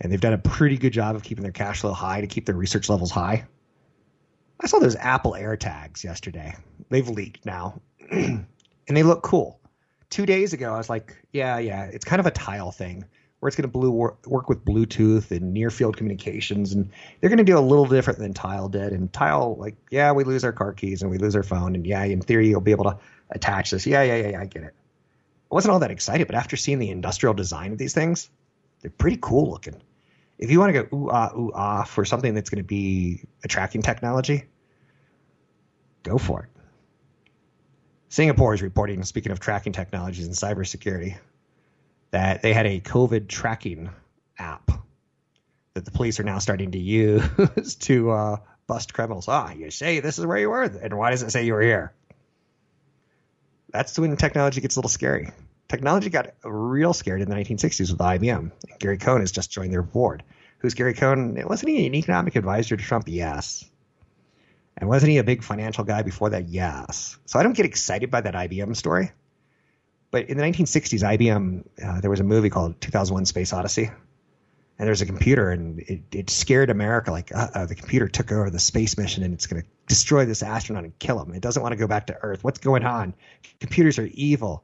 And 0.01 0.13
they've 0.13 0.21
done 0.21 0.33
a 0.33 0.39
pretty 0.39 0.79
good 0.79 0.93
job 0.93 1.17
of 1.17 1.23
keeping 1.23 1.43
their 1.43 1.53
cash 1.53 1.81
flow 1.81 1.93
high 1.93 2.21
to 2.21 2.27
keep 2.27 2.47
their 2.47 2.55
research 2.55 2.89
levels 2.89 3.11
high. 3.11 3.47
I 4.61 4.67
saw 4.67 4.79
those 4.79 4.97
Apple 4.97 5.33
AirTags 5.33 6.03
yesterday. 6.03 6.55
They've 6.89 7.09
leaked 7.09 7.47
now, 7.47 7.81
and 8.11 8.47
they 8.89 9.03
look 9.03 9.23
cool. 9.23 9.61
Two 10.11 10.27
days 10.27 10.53
ago, 10.53 10.73
I 10.75 10.79
was 10.79 10.89
like, 10.89 11.17
yeah, 11.33 11.59
yeah, 11.59 11.85
it's 11.85 12.05
kind 12.05 12.19
of 12.19 12.27
a 12.27 12.31
tile 12.31 12.73
thing 12.73 13.05
where 13.41 13.49
it's 13.49 13.57
going 13.57 13.71
to 13.71 13.89
work 14.27 14.49
with 14.49 14.65
Bluetooth 14.65 15.31
and 15.31 15.53
near 15.53 15.71
field 15.71 15.97
communications, 15.97 16.73
and 16.73 16.91
they're 17.21 17.31
going 17.31 17.39
to 17.39 17.45
do 17.45 17.57
a 17.57 17.61
little 17.61 17.87
different 17.87 18.19
than 18.19 18.35
Tile 18.35 18.69
did. 18.69 18.93
And 18.93 19.13
Tile, 19.13 19.55
like, 19.57 19.77
yeah, 19.91 20.11
we 20.11 20.25
lose 20.25 20.43
our 20.43 20.53
car 20.53 20.73
keys 20.73 21.03
and 21.03 21.11
we 21.11 21.19
lose 21.19 21.37
our 21.37 21.45
phone, 21.45 21.77
and 21.77 21.87
yeah, 21.87 22.03
in 22.03 22.21
theory, 22.21 22.49
you'll 22.49 22.61
be 22.61 22.73
able 22.73 22.85
to 22.85 22.99
attach 23.31 23.71
this. 23.71 23.87
Yeah, 23.87 24.03
yeah, 24.03 24.17
yeah, 24.17 24.29
yeah 24.31 24.41
I 24.41 24.47
get 24.47 24.65
it. 24.65 24.75
I 25.51 25.55
wasn't 25.55 25.73
all 25.73 25.79
that 25.81 25.93
excited, 25.93 26.27
but 26.27 26.35
after 26.35 26.57
seeing 26.57 26.81
the 26.81 26.91
industrial 26.91 27.35
design 27.35 27.73
of 27.73 27.79
these 27.79 27.95
things, 27.95 28.29
they're 28.81 28.91
pretty 28.91 29.19
cool 29.21 29.51
looking. 29.51 29.81
If 30.39 30.51
you 30.51 30.61
want 30.61 30.75
to 30.75 30.83
go 30.83 30.97
ooh 30.97 31.11
ah 31.11 31.33
ooh 31.35 31.53
ah 31.55 31.85
for 31.85 32.05
something 32.05 32.35
that's 32.35 32.51
going 32.51 32.63
to 32.63 32.67
be 32.67 33.25
a 33.45 33.49
tracking 33.49 33.83
technology, 33.83 34.45
go 36.03 36.19
for 36.19 36.45
it. 36.45 36.49
Singapore 38.09 38.55
is 38.55 38.63
reporting, 38.63 39.03
speaking 39.03 39.33
of 39.33 39.41
tracking 39.41 39.73
technologies 39.73 40.27
and 40.27 40.35
cybersecurity, 40.35 41.19
that 42.11 42.41
they 42.41 42.55
had 42.55 42.67
a 42.67 42.81
COVID 42.81 43.29
tracking 43.29 43.91
app 44.39 44.71
that 45.75 45.85
the 45.85 45.91
police 45.91 46.19
are 46.19 46.25
now 46.25 46.39
starting 46.39 46.73
to 46.73 46.79
use 46.79 47.75
to 47.81 48.11
uh, 48.11 48.37
bust 48.67 48.95
criminals. 48.95 49.29
Ah, 49.29 49.53
you 49.53 49.71
say 49.71 50.01
this 50.01 50.19
is 50.19 50.27
where 50.27 50.39
you 50.39 50.51
were, 50.51 50.63
and 50.63 50.97
why 50.97 51.11
does 51.11 51.23
it 51.23 51.31
say 51.31 51.45
you 51.45 51.53
were 51.53 51.63
here? 51.63 51.93
That's 53.71 53.99
when 53.99 54.17
technology 54.17 54.61
gets 54.61 54.77
a 54.77 54.79
little 54.79 54.89
scary. 54.89 55.31
Technology 55.69 56.09
got 56.09 56.35
real 56.45 56.95
scared 56.95 57.21
in 57.21 57.29
the 57.29 57.37
1960s 57.37 57.91
with 57.91 57.99
IBM. 57.99 58.53
Gary 58.79 58.97
Cohn 58.97 59.21
has 59.21 59.31
just 59.31 59.51
joined 59.51 59.73
their 59.73 59.83
board. 59.83 60.23
Who's 60.59 60.75
Gary 60.75 60.95
Cohn? 60.95 61.41
Wasn't 61.47 61.69
he 61.69 61.87
an 61.87 61.95
economic 61.95 62.37
advisor 62.37 62.77
to 62.77 62.83
Trump? 62.83 63.05
Yes. 63.07 63.69
And 64.79 64.89
wasn't 64.89 65.11
he 65.11 65.19
a 65.19 65.25
big 65.25 65.43
financial 65.43 65.85
guy 65.85 66.03
before 66.03 66.31
that? 66.31 66.49
Yes. 66.49 67.19
So 67.27 67.39
I 67.39 67.43
don't 67.43 67.53
get 67.57 67.67
excited 67.67 68.11
by 68.11 68.23
that 68.23 68.35
IBM 68.35 68.77
story. 68.77 69.11
But 70.11 70.31
in 70.31 70.39
the 70.39 70.43
1960s, 70.43 71.03
IBM, 71.03 71.65
uh, 71.85 72.01
there 72.01 72.11
was 72.11 72.21
a 72.21 72.25
movie 72.25 72.49
called 72.49 72.81
2001 72.81 73.27
Space 73.27 73.53
Odyssey. 73.53 73.91
And 74.79 74.87
there's 74.87 75.03
a 75.03 75.07
computer, 75.07 75.51
and 75.51 75.81
it, 75.81 76.03
it 76.13 76.31
scared 76.31 76.71
America. 76.71 77.11
Like, 77.11 77.33
uh, 77.35 77.67
the 77.67 77.75
computer 77.75 78.07
took 78.07 78.31
over 78.31 78.49
the 78.49 78.61
space 78.61 78.97
mission, 78.97 79.25
and 79.25 79.35
it's 79.35 79.49
going 79.49 79.61
to 79.61 79.69
destroy 79.89 80.25
this 80.25 80.43
astronaut 80.43 80.85
and 80.85 80.97
kill 81.01 81.21
him. 81.21 81.35
It 81.35 81.43
doesn't 81.43 81.61
want 81.61 81.73
to 81.73 81.77
go 81.77 81.89
back 81.89 82.07
to 82.07 82.17
Earth. 82.23 82.45
What's 82.45 82.61
going 82.61 82.85
on? 82.85 83.15
Computers 83.59 83.99
are 83.99 84.07
evil. 84.13 84.63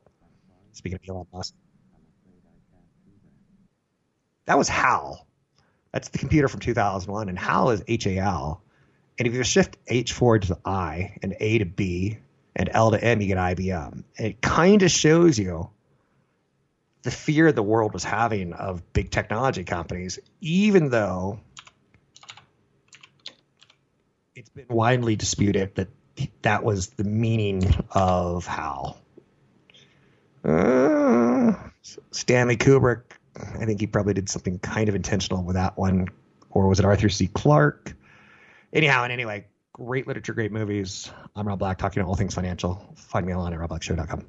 Speaking 0.75 0.99
of 1.03 1.09
Elon 1.09 1.27
Musk, 1.33 1.55
that 4.47 4.59
was 4.59 4.69
HAL. 4.69 5.27
That's 5.93 6.09
the 6.09 6.19
computer 6.19 6.49
from 6.49 6.61
2001, 6.61 7.29
and 7.29 7.39
HAL 7.39 7.71
is 7.71 7.83
H 7.87 8.07
A 8.07 8.19
L. 8.19 8.63
And 9.19 9.29
if 9.29 9.35
you 9.35 9.45
shift 9.45 9.77
H 9.87 10.13
forward 10.13 10.43
to 10.43 10.59
I 10.65 11.17
and 11.23 11.37
A 11.39 11.59
to 11.59 11.65
B 11.65 12.19
and 12.57 12.69
L 12.73 12.91
to 12.91 13.03
M, 13.03 13.21
you 13.21 13.29
get 13.29 13.39
IBM. 13.39 14.03
It 14.17 14.41
kind 14.41 14.83
of 14.83 14.91
shows 14.91 15.39
you 15.39 15.71
the 17.03 17.13
fear 17.13 17.53
the 17.53 17.63
world 17.63 17.93
was 17.93 18.03
having 18.03 18.53
of 18.53 18.93
big 18.93 19.11
technology 19.11 19.63
companies, 19.63 20.19
even 20.41 20.91
though 20.91 21.39
it's 24.35 24.49
been 24.49 24.67
widely 24.69 25.15
disputed 25.15 25.77
that 25.77 25.89
that 26.43 26.65
was 26.65 26.89
the 26.89 27.05
meaning 27.05 27.63
of 27.93 28.47
HAL. 28.47 28.99
Uh, 30.45 31.55
Stanley 32.11 32.57
Kubrick. 32.57 33.03
I 33.37 33.65
think 33.65 33.81
he 33.81 33.87
probably 33.87 34.15
did 34.15 34.29
something 34.29 34.59
kind 34.59 34.89
of 34.89 34.95
intentional 34.95 35.43
with 35.43 35.57
that 35.57 35.77
one, 35.77 36.09
or 36.51 36.69
was 36.69 36.79
it 36.79 36.85
Arthur 36.85 37.09
C. 37.09 37.27
Clarke? 37.29 37.95
Anyhow, 38.73 39.05
and 39.05 39.13
anyway, 39.13 39.47
great 39.73 40.07
literature, 40.07 40.35
great 40.35 40.53
movies. 40.53 41.11
I'm 41.35 41.49
Rob 41.49 41.59
Black, 41.59 41.79
talking 41.79 42.03
all 42.03 42.15
things 42.15 42.35
financial. 42.35 42.95
Find 42.97 43.27
me 43.27 43.35
online 43.35 43.55
at 43.55 43.59
robblackshow.com. 43.59 44.25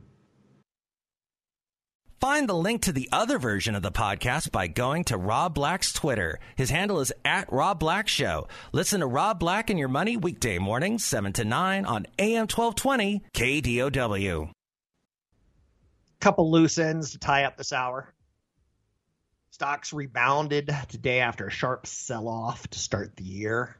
Find 2.21 2.49
the 2.49 2.55
link 2.55 2.81
to 2.83 2.91
the 2.91 3.09
other 3.11 3.37
version 3.37 3.75
of 3.75 3.83
the 3.83 3.91
podcast 3.91 4.51
by 4.51 4.67
going 4.67 5.03
to 5.05 5.17
Rob 5.17 5.53
Black's 5.53 5.93
Twitter. 5.93 6.39
His 6.55 6.71
handle 6.71 6.99
is 6.99 7.13
at 7.23 7.51
Rob 7.51 7.79
Black 7.79 8.07
Show. 8.07 8.47
Listen 8.71 9.01
to 9.01 9.05
Rob 9.05 9.39
Black 9.39 9.69
and 9.69 9.77
Your 9.77 9.89
Money 9.89 10.17
weekday 10.17 10.57
mornings, 10.57 11.05
7 11.05 11.33
to 11.33 11.45
9 11.45 11.85
on 11.85 12.07
AM 12.17 12.47
1220 12.47 13.21
KDOW. 13.33 14.49
Couple 16.25 16.49
loose 16.49 16.79
ends 16.79 17.11
to 17.11 17.19
tie 17.19 17.43
up 17.43 17.55
this 17.55 17.71
hour. 17.71 18.11
Stocks 19.51 19.93
rebounded 19.93 20.75
today 20.89 21.19
after 21.19 21.45
a 21.45 21.51
sharp 21.51 21.85
sell 21.85 22.27
off 22.27 22.67
to 22.69 22.79
start 22.79 23.15
the 23.15 23.23
year. 23.23 23.77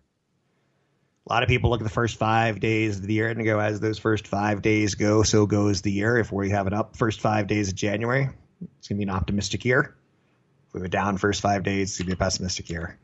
A 1.27 1.33
lot 1.33 1.41
of 1.41 1.49
people 1.49 1.71
look 1.71 1.81
at 1.81 1.85
the 1.85 1.89
first 1.89 2.17
five 2.17 2.59
days 2.59 2.99
of 2.99 3.07
the 3.07 3.15
year 3.15 3.29
and 3.29 3.43
go, 3.43 3.57
as 3.57 3.79
those 3.79 3.97
first 3.97 4.27
five 4.27 4.61
days 4.61 4.93
go, 4.93 5.23
so 5.23 5.47
goes 5.47 5.81
the 5.81 5.91
year. 5.91 6.19
If 6.19 6.31
we 6.31 6.51
have 6.51 6.67
it 6.67 6.73
up 6.73 6.95
first 6.95 7.19
five 7.19 7.47
days 7.47 7.69
of 7.69 7.73
January, 7.73 8.29
it's 8.77 8.89
going 8.89 8.99
to 8.99 9.03
be 9.03 9.09
an 9.09 9.17
optimistic 9.17 9.65
year. 9.65 9.95
If 10.67 10.75
we 10.75 10.85
it 10.85 10.91
down 10.91 11.17
first 11.17 11.41
five 11.41 11.63
days, 11.63 11.89
it's 11.89 11.97
going 11.97 12.11
to 12.11 12.15
be 12.15 12.19
a 12.19 12.23
pessimistic 12.23 12.69
year. 12.69 12.99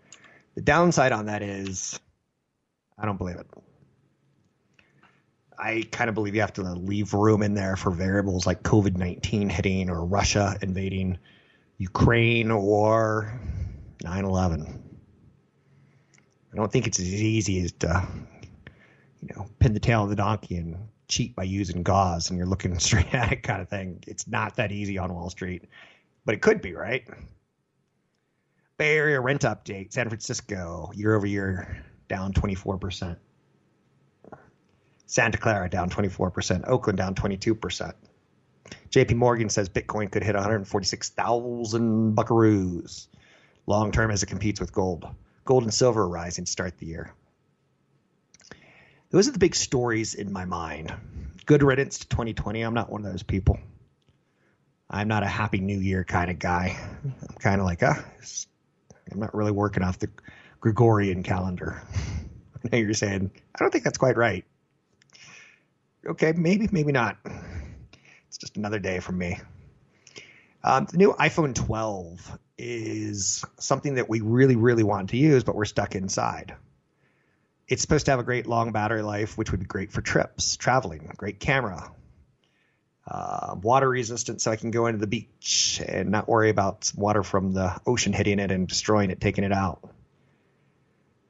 The 0.53 0.61
downside 0.61 1.13
on 1.13 1.25
that 1.25 1.41
is, 1.41 1.99
I 2.95 3.07
don't 3.07 3.17
believe 3.17 3.37
it. 3.37 3.47
I 5.61 5.83
kind 5.91 6.09
of 6.09 6.15
believe 6.15 6.33
you 6.33 6.41
have 6.41 6.53
to 6.53 6.63
leave 6.63 7.13
room 7.13 7.43
in 7.43 7.53
there 7.53 7.75
for 7.75 7.91
variables 7.91 8.47
like 8.47 8.63
COVID 8.63 8.97
19 8.97 9.47
hitting 9.47 9.91
or 9.91 10.03
Russia 10.03 10.57
invading 10.63 11.19
Ukraine 11.77 12.49
or 12.49 13.39
9 14.03 14.25
11. 14.25 14.83
I 16.51 16.55
don't 16.55 16.71
think 16.71 16.87
it's 16.87 16.99
as 16.99 17.05
easy 17.05 17.63
as 17.63 17.71
to, 17.73 18.07
you 19.21 19.29
know, 19.35 19.45
pin 19.59 19.75
the 19.75 19.79
tail 19.79 20.03
of 20.03 20.09
the 20.09 20.15
donkey 20.15 20.57
and 20.57 20.75
cheat 21.07 21.35
by 21.35 21.43
using 21.43 21.83
gauze 21.83 22.31
and 22.31 22.37
you're 22.39 22.47
looking 22.47 22.77
straight 22.79 23.13
at 23.13 23.31
it 23.31 23.43
kind 23.43 23.61
of 23.61 23.69
thing. 23.69 24.03
It's 24.07 24.27
not 24.27 24.55
that 24.55 24.71
easy 24.71 24.97
on 24.97 25.13
Wall 25.13 25.29
Street, 25.29 25.65
but 26.25 26.33
it 26.33 26.41
could 26.41 26.61
be, 26.61 26.73
right? 26.73 27.07
Bay 28.77 28.97
Area 28.97 29.21
rent 29.21 29.41
update, 29.41 29.93
San 29.93 30.09
Francisco, 30.09 30.91
year 30.95 31.15
over 31.15 31.27
year, 31.27 31.83
down 32.07 32.33
24%. 32.33 33.15
Santa 35.11 35.37
Clara 35.37 35.69
down 35.69 35.89
24%. 35.89 36.69
Oakland 36.69 36.97
down 36.97 37.15
22%. 37.15 37.93
JP 38.91 39.15
Morgan 39.15 39.49
says 39.49 39.67
Bitcoin 39.67 40.09
could 40.09 40.23
hit 40.23 40.35
146,000 40.35 42.15
buckaroos 42.15 43.07
long 43.67 43.91
term 43.91 44.09
as 44.09 44.23
it 44.23 44.27
competes 44.27 44.61
with 44.61 44.71
gold 44.71 45.05
gold 45.43 45.63
and 45.63 45.73
silver 45.73 46.07
rising 46.07 46.45
to 46.45 46.51
start 46.51 46.77
the 46.77 46.85
year. 46.85 47.13
Those 49.09 49.27
are 49.27 49.31
the 49.31 49.39
big 49.39 49.53
stories 49.53 50.13
in 50.13 50.31
my 50.31 50.45
mind. 50.45 50.93
Good 51.45 51.61
riddance 51.61 51.99
to 51.99 52.07
2020. 52.07 52.61
I'm 52.61 52.73
not 52.73 52.89
one 52.89 53.05
of 53.05 53.11
those 53.11 53.23
people. 53.23 53.59
I'm 54.89 55.09
not 55.09 55.23
a 55.23 55.27
happy 55.27 55.59
new 55.59 55.77
year 55.77 56.05
kind 56.05 56.31
of 56.31 56.39
guy. 56.39 56.77
I'm 57.03 57.35
kind 57.39 57.59
of 57.59 57.65
like, 57.65 57.83
ah, 57.83 58.01
I'm 59.11 59.19
not 59.19 59.35
really 59.35 59.51
working 59.51 59.83
off 59.83 59.99
the 59.99 60.09
Gregorian 60.61 61.21
calendar. 61.21 61.81
I 62.63 62.69
know 62.71 62.77
you're 62.77 62.93
saying, 62.93 63.31
I 63.53 63.59
don't 63.59 63.71
think 63.71 63.83
that's 63.83 63.97
quite 63.97 64.15
right. 64.15 64.45
Okay, 66.05 66.33
maybe, 66.35 66.67
maybe 66.71 66.91
not. 66.91 67.17
It's 68.27 68.37
just 68.37 68.57
another 68.57 68.79
day 68.79 68.99
for 68.99 69.11
me. 69.11 69.39
Um, 70.63 70.87
the 70.89 70.97
new 70.97 71.13
iPhone 71.13 71.53
12 71.53 72.39
is 72.57 73.43
something 73.59 73.95
that 73.95 74.09
we 74.09 74.21
really, 74.21 74.55
really 74.55 74.83
want 74.83 75.09
to 75.09 75.17
use, 75.17 75.43
but 75.43 75.55
we're 75.55 75.65
stuck 75.65 75.95
inside. 75.95 76.55
It's 77.67 77.81
supposed 77.81 78.05
to 78.05 78.11
have 78.11 78.19
a 78.19 78.23
great 78.23 78.47
long 78.47 78.71
battery 78.71 79.01
life, 79.01 79.37
which 79.37 79.51
would 79.51 79.59
be 79.59 79.65
great 79.65 79.91
for 79.91 80.01
trips, 80.01 80.57
traveling, 80.57 81.11
great 81.17 81.39
camera, 81.39 81.91
uh, 83.07 83.55
water 83.61 83.89
resistant, 83.89 84.41
so 84.41 84.51
I 84.51 84.55
can 84.55 84.71
go 84.71 84.87
into 84.87 84.99
the 84.99 85.07
beach 85.07 85.81
and 85.85 86.09
not 86.09 86.27
worry 86.27 86.49
about 86.49 86.91
water 86.95 87.23
from 87.23 87.53
the 87.53 87.79
ocean 87.85 88.13
hitting 88.13 88.39
it 88.39 88.51
and 88.51 88.67
destroying 88.67 89.09
it, 89.09 89.19
taking 89.21 89.43
it 89.43 89.51
out. 89.51 89.89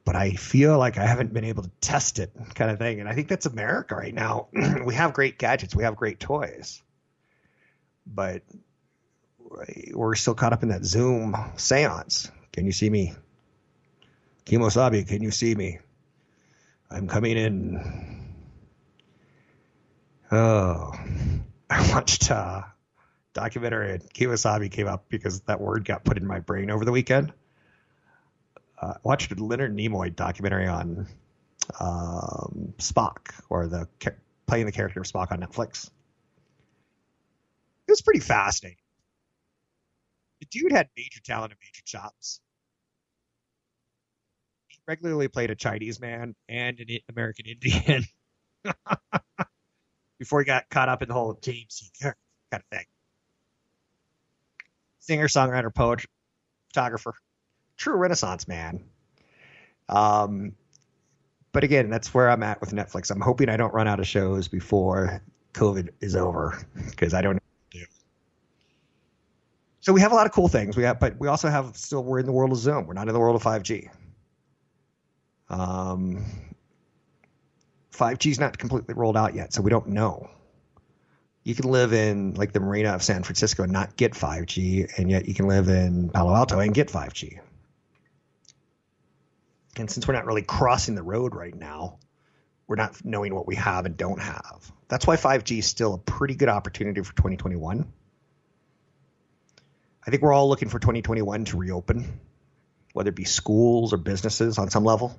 But 0.04 0.16
I 0.16 0.32
feel 0.32 0.78
like 0.78 0.98
I 0.98 1.06
haven't 1.06 1.32
been 1.32 1.44
able 1.44 1.62
to 1.62 1.70
test 1.80 2.18
it, 2.18 2.32
kind 2.54 2.70
of 2.70 2.78
thing. 2.78 3.00
And 3.00 3.08
I 3.08 3.14
think 3.14 3.28
that's 3.28 3.46
America 3.46 3.94
right 3.94 4.14
now. 4.14 4.48
we 4.84 4.94
have 4.94 5.12
great 5.12 5.38
gadgets, 5.38 5.76
we 5.76 5.84
have 5.84 5.96
great 5.96 6.18
toys, 6.18 6.82
but 8.06 8.42
we're 9.92 10.14
still 10.14 10.34
caught 10.34 10.52
up 10.52 10.62
in 10.62 10.70
that 10.70 10.84
Zoom 10.84 11.36
seance. 11.56 12.30
Can 12.52 12.66
you 12.66 12.72
see 12.72 12.90
me? 12.90 13.14
Kimosabi, 14.44 15.06
can 15.06 15.22
you 15.22 15.30
see 15.30 15.54
me? 15.54 15.78
I'm 16.90 17.08
coming 17.08 17.36
in. 17.36 18.34
Oh, 20.30 20.92
I 21.70 21.92
watched 21.92 22.28
a 22.30 22.66
documentary 23.32 23.92
and 23.92 24.02
Kimosabi 24.02 24.70
came 24.70 24.86
up 24.86 25.06
because 25.08 25.40
that 25.42 25.60
word 25.60 25.84
got 25.84 26.04
put 26.04 26.18
in 26.18 26.26
my 26.26 26.40
brain 26.40 26.70
over 26.70 26.84
the 26.84 26.92
weekend. 26.92 27.32
Uh, 28.82 28.94
I 28.96 28.98
watched 29.04 29.30
a 29.30 29.36
Leonard 29.36 29.76
Nimoy 29.76 30.14
documentary 30.14 30.66
on 30.66 31.06
um, 31.78 32.74
Spock 32.78 33.32
or 33.48 33.68
the 33.68 33.86
playing 34.46 34.66
the 34.66 34.72
character 34.72 35.00
of 35.00 35.06
Spock 35.06 35.30
on 35.30 35.40
Netflix. 35.40 35.86
It 37.86 37.90
was 37.92 38.02
pretty 38.02 38.20
fascinating. 38.20 38.78
The 40.40 40.46
dude 40.46 40.72
had 40.72 40.88
major 40.96 41.20
talent 41.20 41.52
and 41.52 41.60
major 41.60 41.82
chops. 41.84 42.40
He 44.66 44.78
regularly 44.88 45.28
played 45.28 45.50
a 45.50 45.54
Chinese 45.54 46.00
man 46.00 46.34
and 46.48 46.80
an 46.80 46.98
American 47.08 47.46
Indian 47.46 48.04
before 50.18 50.40
he 50.40 50.44
got 50.44 50.68
caught 50.68 50.88
up 50.88 51.02
in 51.02 51.08
the 51.08 51.14
whole 51.14 51.38
James 51.40 51.88
kind 52.02 52.14
of 52.52 52.64
thing. 52.76 52.86
Singer, 54.98 55.28
songwriter, 55.28 55.72
poet, 55.72 56.04
photographer, 56.68 57.14
true 57.82 57.96
Renaissance 57.96 58.46
man. 58.46 58.84
Um, 59.88 60.52
but 61.52 61.64
again, 61.64 61.90
that's 61.90 62.14
where 62.14 62.30
I'm 62.30 62.42
at 62.42 62.60
with 62.60 62.70
Netflix. 62.70 63.10
I'm 63.10 63.20
hoping 63.20 63.48
I 63.48 63.56
don't 63.56 63.74
run 63.74 63.88
out 63.88 64.00
of 64.00 64.06
shows 64.06 64.48
before 64.48 65.20
COVID 65.52 65.90
is 66.00 66.16
over 66.16 66.64
because 66.90 67.12
I 67.12 67.20
don't 67.20 67.38
so 69.80 69.92
we 69.92 70.00
have 70.00 70.12
a 70.12 70.14
lot 70.14 70.26
of 70.26 70.32
cool 70.32 70.46
things. 70.46 70.76
We 70.76 70.84
have, 70.84 71.00
but 71.00 71.18
we 71.18 71.26
also 71.26 71.48
have 71.48 71.76
still 71.76 72.04
we're 72.04 72.20
in 72.20 72.26
the 72.26 72.32
world 72.32 72.52
of 72.52 72.58
Zoom. 72.58 72.86
We're 72.86 72.94
not 72.94 73.08
in 73.08 73.14
the 73.14 73.18
world 73.18 73.34
of 73.34 73.42
5G. 73.42 73.90
Um, 75.50 76.24
5G 77.92 78.30
is 78.30 78.38
not 78.38 78.56
completely 78.56 78.94
rolled 78.94 79.16
out 79.16 79.34
yet, 79.34 79.52
so 79.52 79.60
we 79.60 79.70
don't 79.70 79.88
know. 79.88 80.30
You 81.42 81.56
can 81.56 81.68
live 81.68 81.92
in 81.92 82.34
like 82.34 82.52
the 82.52 82.60
marina 82.60 82.90
of 82.90 83.02
San 83.02 83.24
Francisco 83.24 83.64
and 83.64 83.72
not 83.72 83.96
get 83.96 84.12
5G, 84.12 84.98
and 84.98 85.10
yet 85.10 85.26
you 85.26 85.34
can 85.34 85.48
live 85.48 85.68
in 85.68 86.10
Palo 86.10 86.32
Alto 86.32 86.60
and 86.60 86.72
get 86.72 86.86
5G. 86.86 87.40
And 89.76 89.90
since 89.90 90.06
we're 90.06 90.14
not 90.14 90.26
really 90.26 90.42
crossing 90.42 90.94
the 90.94 91.02
road 91.02 91.34
right 91.34 91.54
now, 91.54 91.98
we're 92.66 92.76
not 92.76 93.04
knowing 93.04 93.34
what 93.34 93.46
we 93.46 93.56
have 93.56 93.86
and 93.86 93.96
don't 93.96 94.20
have. 94.20 94.70
That's 94.88 95.06
why 95.06 95.16
5G 95.16 95.58
is 95.58 95.66
still 95.66 95.94
a 95.94 95.98
pretty 95.98 96.34
good 96.34 96.48
opportunity 96.48 97.00
for 97.02 97.14
2021 97.14 97.90
I 100.06 100.10
think 100.10 100.22
we're 100.22 100.32
all 100.32 100.48
looking 100.48 100.68
for 100.68 100.78
2021 100.78 101.44
to 101.46 101.56
reopen, 101.56 102.20
whether 102.92 103.10
it 103.10 103.14
be 103.14 103.24
schools 103.24 103.92
or 103.92 103.98
businesses 103.98 104.58
on 104.58 104.68
some 104.68 104.84
level. 104.84 105.16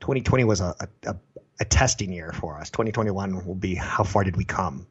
2020 0.00 0.44
was 0.44 0.62
a, 0.62 0.74
a, 1.04 1.16
a 1.60 1.64
testing 1.66 2.12
year 2.12 2.32
for 2.32 2.58
us. 2.58 2.70
2021 2.70 3.44
will 3.44 3.54
be 3.54 3.74
how 3.74 4.02
far 4.02 4.24
did 4.24 4.36
we 4.36 4.44
come? 4.44 4.86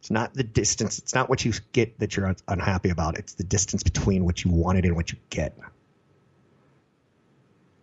It's 0.00 0.10
not 0.10 0.34
the 0.34 0.42
distance. 0.42 0.98
It's 0.98 1.14
not 1.14 1.30
what 1.30 1.44
you 1.44 1.52
get 1.72 1.98
that 2.00 2.14
you're 2.14 2.34
unhappy 2.46 2.90
about. 2.90 3.16
It's 3.16 3.34
the 3.34 3.44
distance 3.44 3.82
between 3.82 4.24
what 4.24 4.44
you 4.44 4.50
wanted 4.50 4.84
and 4.84 4.96
what 4.96 5.12
you 5.12 5.18
get. 5.30 5.56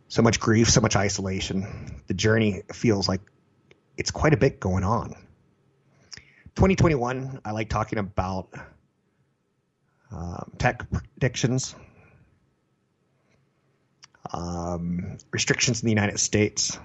So 0.10 0.24
much 0.24 0.39
grief, 0.39 0.70
so 0.70 0.82
much 0.82 0.95
isolation. 0.95 2.01
The 2.07 2.16
journey 2.16 2.64
feels 2.74 3.07
like 3.07 3.22
it's 3.95 4.10
quite 4.10 4.34
a 4.34 4.38
bit 4.38 4.60
going 4.60 4.84
on. 4.84 5.10
2021, 6.55 7.41
I 7.45 7.51
like 7.51 7.70
talking 7.70 7.99
about 7.99 8.49
um, 10.12 10.51
tech 10.57 10.89
predictions, 10.89 11.76
um, 14.34 15.18
restrictions 15.32 15.84
in 15.84 15.86
the 15.86 15.91
United 15.91 16.20
States. 16.20 16.80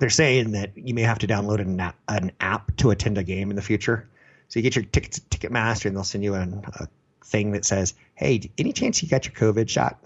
They're 0.00 0.08
saying 0.08 0.52
that 0.52 0.78
you 0.78 0.94
may 0.94 1.02
have 1.02 1.18
to 1.18 1.26
download 1.26 1.60
an 1.60 1.78
app, 1.78 1.96
an 2.08 2.32
app 2.40 2.74
to 2.78 2.90
attend 2.90 3.18
a 3.18 3.24
game 3.24 3.50
in 3.50 3.56
the 3.56 3.62
future. 3.62 4.08
So 4.48 4.58
you 4.58 4.62
get 4.62 4.74
your 4.74 4.86
tickets 4.86 5.18
at 5.18 5.28
Ticketmaster, 5.28 5.84
and 5.84 5.96
they'll 5.96 6.04
send 6.04 6.24
you 6.24 6.34
an, 6.34 6.64
a 6.66 6.88
thing 7.26 7.52
that 7.52 7.66
says, 7.66 7.92
"Hey, 8.14 8.50
any 8.56 8.72
chance 8.72 9.02
you 9.02 9.08
got 9.08 9.26
your 9.26 9.34
COVID 9.34 9.68
shot?" 9.68 10.02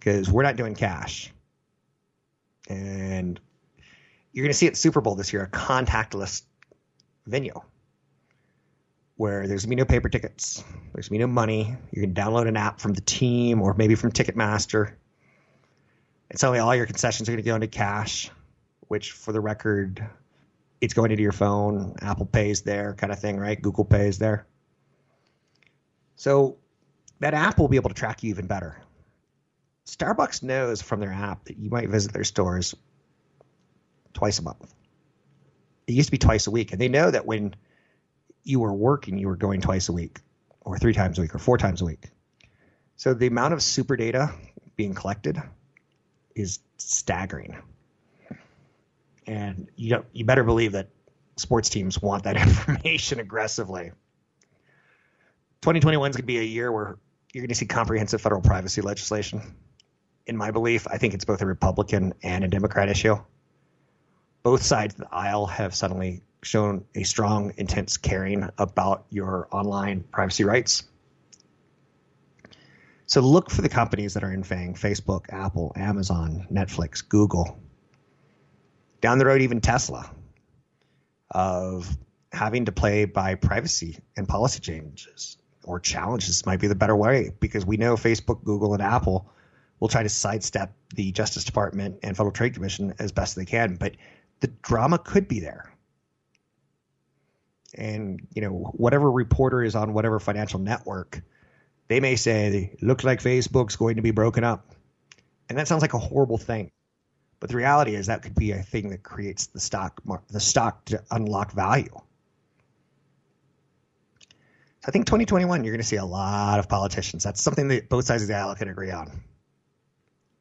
Because 0.00 0.30
we're 0.30 0.42
not 0.42 0.56
doing 0.56 0.74
cash, 0.74 1.32
and 2.68 3.38
you're 4.32 4.44
going 4.44 4.52
to 4.52 4.58
see 4.58 4.66
at 4.66 4.76
Super 4.76 5.00
Bowl 5.00 5.14
this 5.14 5.32
year 5.32 5.42
a 5.42 5.48
contactless 5.48 6.42
venue 7.26 7.60
where 9.20 9.46
there's 9.46 9.64
gonna 9.64 9.68
be 9.68 9.76
no 9.76 9.84
paper 9.84 10.08
tickets, 10.08 10.64
there's 10.94 11.10
gonna 11.10 11.18
be 11.18 11.22
no 11.22 11.26
money. 11.26 11.76
You 11.90 12.00
can 12.00 12.14
download 12.14 12.48
an 12.48 12.56
app 12.56 12.80
from 12.80 12.94
the 12.94 13.02
team 13.02 13.60
or 13.60 13.74
maybe 13.74 13.94
from 13.94 14.10
Ticketmaster. 14.12 14.94
And 16.30 16.40
suddenly 16.40 16.58
all 16.58 16.74
your 16.74 16.86
concessions 16.86 17.28
are 17.28 17.32
gonna 17.32 17.42
go 17.42 17.54
into 17.54 17.66
cash, 17.66 18.30
which 18.88 19.12
for 19.12 19.32
the 19.32 19.40
record, 19.40 20.02
it's 20.80 20.94
going 20.94 21.10
into 21.10 21.22
your 21.22 21.32
phone. 21.32 21.96
Apple 22.00 22.24
Pays 22.24 22.62
there, 22.62 22.94
kind 22.94 23.12
of 23.12 23.18
thing, 23.18 23.38
right? 23.38 23.60
Google 23.60 23.84
Pays 23.84 24.18
there. 24.18 24.46
So 26.16 26.56
that 27.18 27.34
app 27.34 27.58
will 27.58 27.68
be 27.68 27.76
able 27.76 27.90
to 27.90 27.94
track 27.94 28.22
you 28.22 28.30
even 28.30 28.46
better. 28.46 28.80
Starbucks 29.90 30.42
knows 30.44 30.80
from 30.80 31.00
their 31.00 31.12
app 31.12 31.46
that 31.46 31.58
you 31.58 31.68
might 31.68 31.88
visit 31.88 32.12
their 32.12 32.22
stores 32.22 32.76
twice 34.14 34.38
a 34.38 34.42
month. 34.42 34.72
It 35.88 35.94
used 35.94 36.06
to 36.08 36.12
be 36.12 36.18
twice 36.18 36.46
a 36.46 36.52
week, 36.52 36.70
and 36.70 36.80
they 36.80 36.88
know 36.88 37.10
that 37.10 37.26
when 37.26 37.56
you 38.44 38.60
were 38.60 38.72
working, 38.72 39.18
you 39.18 39.26
were 39.26 39.36
going 39.36 39.60
twice 39.60 39.88
a 39.88 39.92
week, 39.92 40.20
or 40.60 40.78
three 40.78 40.92
times 40.92 41.18
a 41.18 41.22
week, 41.22 41.34
or 41.34 41.38
four 41.38 41.58
times 41.58 41.82
a 41.82 41.84
week. 41.84 42.08
So 42.96 43.14
the 43.14 43.26
amount 43.26 43.52
of 43.52 43.62
super 43.62 43.96
data 43.96 44.32
being 44.76 44.94
collected 44.94 45.42
is 46.36 46.60
staggering. 46.76 47.56
And 49.26 49.68
you 49.74 50.04
you 50.12 50.24
better 50.24 50.44
believe 50.44 50.72
that 50.72 50.90
sports 51.36 51.68
teams 51.68 52.00
want 52.00 52.24
that 52.24 52.36
information 52.48 53.18
aggressively. 53.18 53.90
2021 55.62 56.10
is 56.10 56.16
going 56.16 56.22
to 56.22 56.26
be 56.26 56.38
a 56.38 56.42
year 56.42 56.70
where 56.70 56.98
you're 57.32 57.42
going 57.42 57.48
to 57.48 57.54
see 57.56 57.66
comprehensive 57.66 58.20
federal 58.20 58.40
privacy 58.40 58.82
legislation. 58.82 59.42
In 60.30 60.36
my 60.36 60.52
belief, 60.52 60.86
I 60.86 60.96
think 60.96 61.14
it's 61.14 61.24
both 61.24 61.42
a 61.42 61.46
Republican 61.46 62.14
and 62.22 62.44
a 62.44 62.46
Democrat 62.46 62.88
issue. 62.88 63.16
Both 64.44 64.62
sides 64.62 64.94
of 64.94 65.00
the 65.00 65.08
aisle 65.12 65.46
have 65.46 65.74
suddenly 65.74 66.22
shown 66.44 66.84
a 66.94 67.02
strong, 67.02 67.52
intense 67.56 67.96
caring 67.96 68.48
about 68.56 69.06
your 69.10 69.48
online 69.50 70.04
privacy 70.04 70.44
rights. 70.44 70.84
So 73.06 73.22
look 73.22 73.50
for 73.50 73.60
the 73.60 73.68
companies 73.68 74.14
that 74.14 74.22
are 74.22 74.32
in 74.32 74.44
FAANG 74.44 74.78
Facebook, 74.78 75.24
Apple, 75.30 75.72
Amazon, 75.74 76.46
Netflix, 76.48 77.02
Google. 77.06 77.58
Down 79.00 79.18
the 79.18 79.26
road, 79.26 79.42
even 79.42 79.60
Tesla, 79.60 80.08
of 81.32 81.90
having 82.30 82.66
to 82.66 82.72
play 82.72 83.04
by 83.04 83.34
privacy 83.34 83.98
and 84.16 84.28
policy 84.28 84.60
changes 84.60 85.38
or 85.64 85.80
challenges 85.80 86.46
might 86.46 86.60
be 86.60 86.68
the 86.68 86.76
better 86.76 86.94
way 86.94 87.32
because 87.40 87.66
we 87.66 87.76
know 87.76 87.96
Facebook, 87.96 88.44
Google, 88.44 88.74
and 88.74 88.82
Apple 88.82 89.28
will 89.80 89.88
try 89.88 90.02
to 90.02 90.08
sidestep 90.08 90.74
the 90.94 91.10
Justice 91.10 91.44
Department 91.44 91.98
and 92.02 92.16
Federal 92.16 92.32
Trade 92.32 92.54
Commission 92.54 92.94
as 92.98 93.12
best 93.12 93.34
they 93.34 93.46
can. 93.46 93.76
But 93.76 93.96
the 94.40 94.48
drama 94.48 94.98
could 94.98 95.26
be 95.26 95.40
there 95.40 95.70
and 97.74 98.26
you 98.34 98.42
know 98.42 98.50
whatever 98.50 99.10
reporter 99.10 99.62
is 99.62 99.74
on 99.74 99.92
whatever 99.92 100.18
financial 100.18 100.60
network, 100.60 101.22
they 101.88 102.00
may 102.00 102.16
say 102.16 102.76
looks 102.80 103.04
like 103.04 103.20
Facebook's 103.20 103.76
going 103.76 103.96
to 103.96 104.02
be 104.02 104.10
broken 104.10 104.44
up, 104.44 104.74
and 105.48 105.58
that 105.58 105.68
sounds 105.68 105.82
like 105.82 105.94
a 105.94 105.98
horrible 105.98 106.38
thing. 106.38 106.70
But 107.38 107.50
the 107.50 107.56
reality 107.56 107.94
is 107.94 108.06
that 108.06 108.22
could 108.22 108.34
be 108.34 108.52
a 108.52 108.62
thing 108.62 108.90
that 108.90 109.02
creates 109.02 109.46
the 109.46 109.60
stock 109.60 110.00
the 110.28 110.40
stock 110.40 110.84
to 110.86 111.02
unlock 111.10 111.52
value. 111.52 111.94
So 114.80 114.88
I 114.88 114.90
think 114.92 115.06
2021 115.06 115.64
you're 115.64 115.72
going 115.72 115.82
to 115.82 115.86
see 115.86 115.96
a 115.96 116.04
lot 116.04 116.58
of 116.58 116.68
politicians. 116.68 117.22
That's 117.22 117.42
something 117.42 117.68
that 117.68 117.88
both 117.88 118.06
sides 118.06 118.22
of 118.22 118.28
the 118.28 118.34
aisle 118.34 118.54
can 118.54 118.68
agree 118.68 118.90
on. 118.90 119.10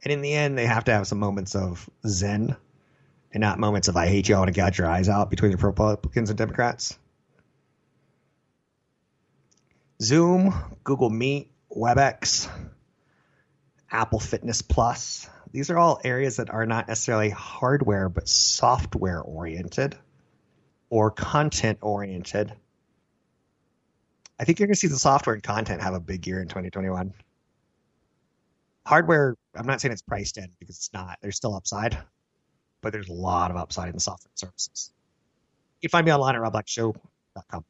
And 0.03 0.13
in 0.13 0.21
the 0.21 0.33
end, 0.33 0.57
they 0.57 0.65
have 0.65 0.85
to 0.85 0.91
have 0.91 1.07
some 1.07 1.19
moments 1.19 1.55
of 1.55 1.89
zen 2.07 2.55
and 3.31 3.41
not 3.41 3.59
moments 3.59 3.87
of 3.87 3.97
I 3.97 4.07
hate 4.07 4.27
you, 4.29 4.35
I 4.35 4.39
want 4.39 4.53
to 4.53 4.59
gouge 4.59 4.77
your 4.77 4.87
eyes 4.87 5.09
out 5.09 5.29
between 5.29 5.51
the 5.51 5.57
Republicans 5.57 6.29
and 6.29 6.37
Democrats. 6.37 6.97
Zoom, 10.01 10.53
Google 10.83 11.09
Meet, 11.09 11.51
WebEx, 11.69 12.49
Apple 13.91 14.19
Fitness 14.19 14.61
Plus. 14.61 15.29
These 15.51 15.69
are 15.69 15.77
all 15.77 15.99
areas 16.03 16.37
that 16.37 16.49
are 16.49 16.65
not 16.65 16.87
necessarily 16.87 17.29
hardware, 17.29 18.07
but 18.07 18.27
software 18.27 19.21
oriented 19.21 19.97
or 20.89 21.11
content 21.11 21.79
oriented. 21.81 22.53
I 24.39 24.45
think 24.45 24.59
you're 24.59 24.67
going 24.67 24.75
to 24.75 24.79
see 24.79 24.87
the 24.87 24.97
software 24.97 25.33
and 25.33 25.43
content 25.43 25.81
have 25.81 25.93
a 25.93 25.99
big 25.99 26.25
year 26.25 26.41
in 26.41 26.47
2021. 26.47 27.13
Hardware, 28.89 29.37
I'm 29.53 29.67
not 29.67 29.79
saying 29.81 29.91
it's 29.91 30.01
priced 30.01 30.39
in 30.39 30.49
because 30.59 30.75
it's 30.75 30.91
not. 30.93 31.19
There's 31.21 31.35
still 31.35 31.53
upside, 31.53 31.95
but 32.81 32.91
there's 32.91 33.07
a 33.07 33.13
lot 33.13 33.51
of 33.51 33.57
upside 33.57 33.89
in 33.89 33.93
the 33.93 33.99
software 33.99 34.31
and 34.31 34.39
services. 34.39 34.93
You 35.79 35.87
can 35.87 35.91
find 35.91 36.05
me 36.07 36.11
online 36.11 36.33
at 36.35 36.41
robblackshow.com. 36.41 37.65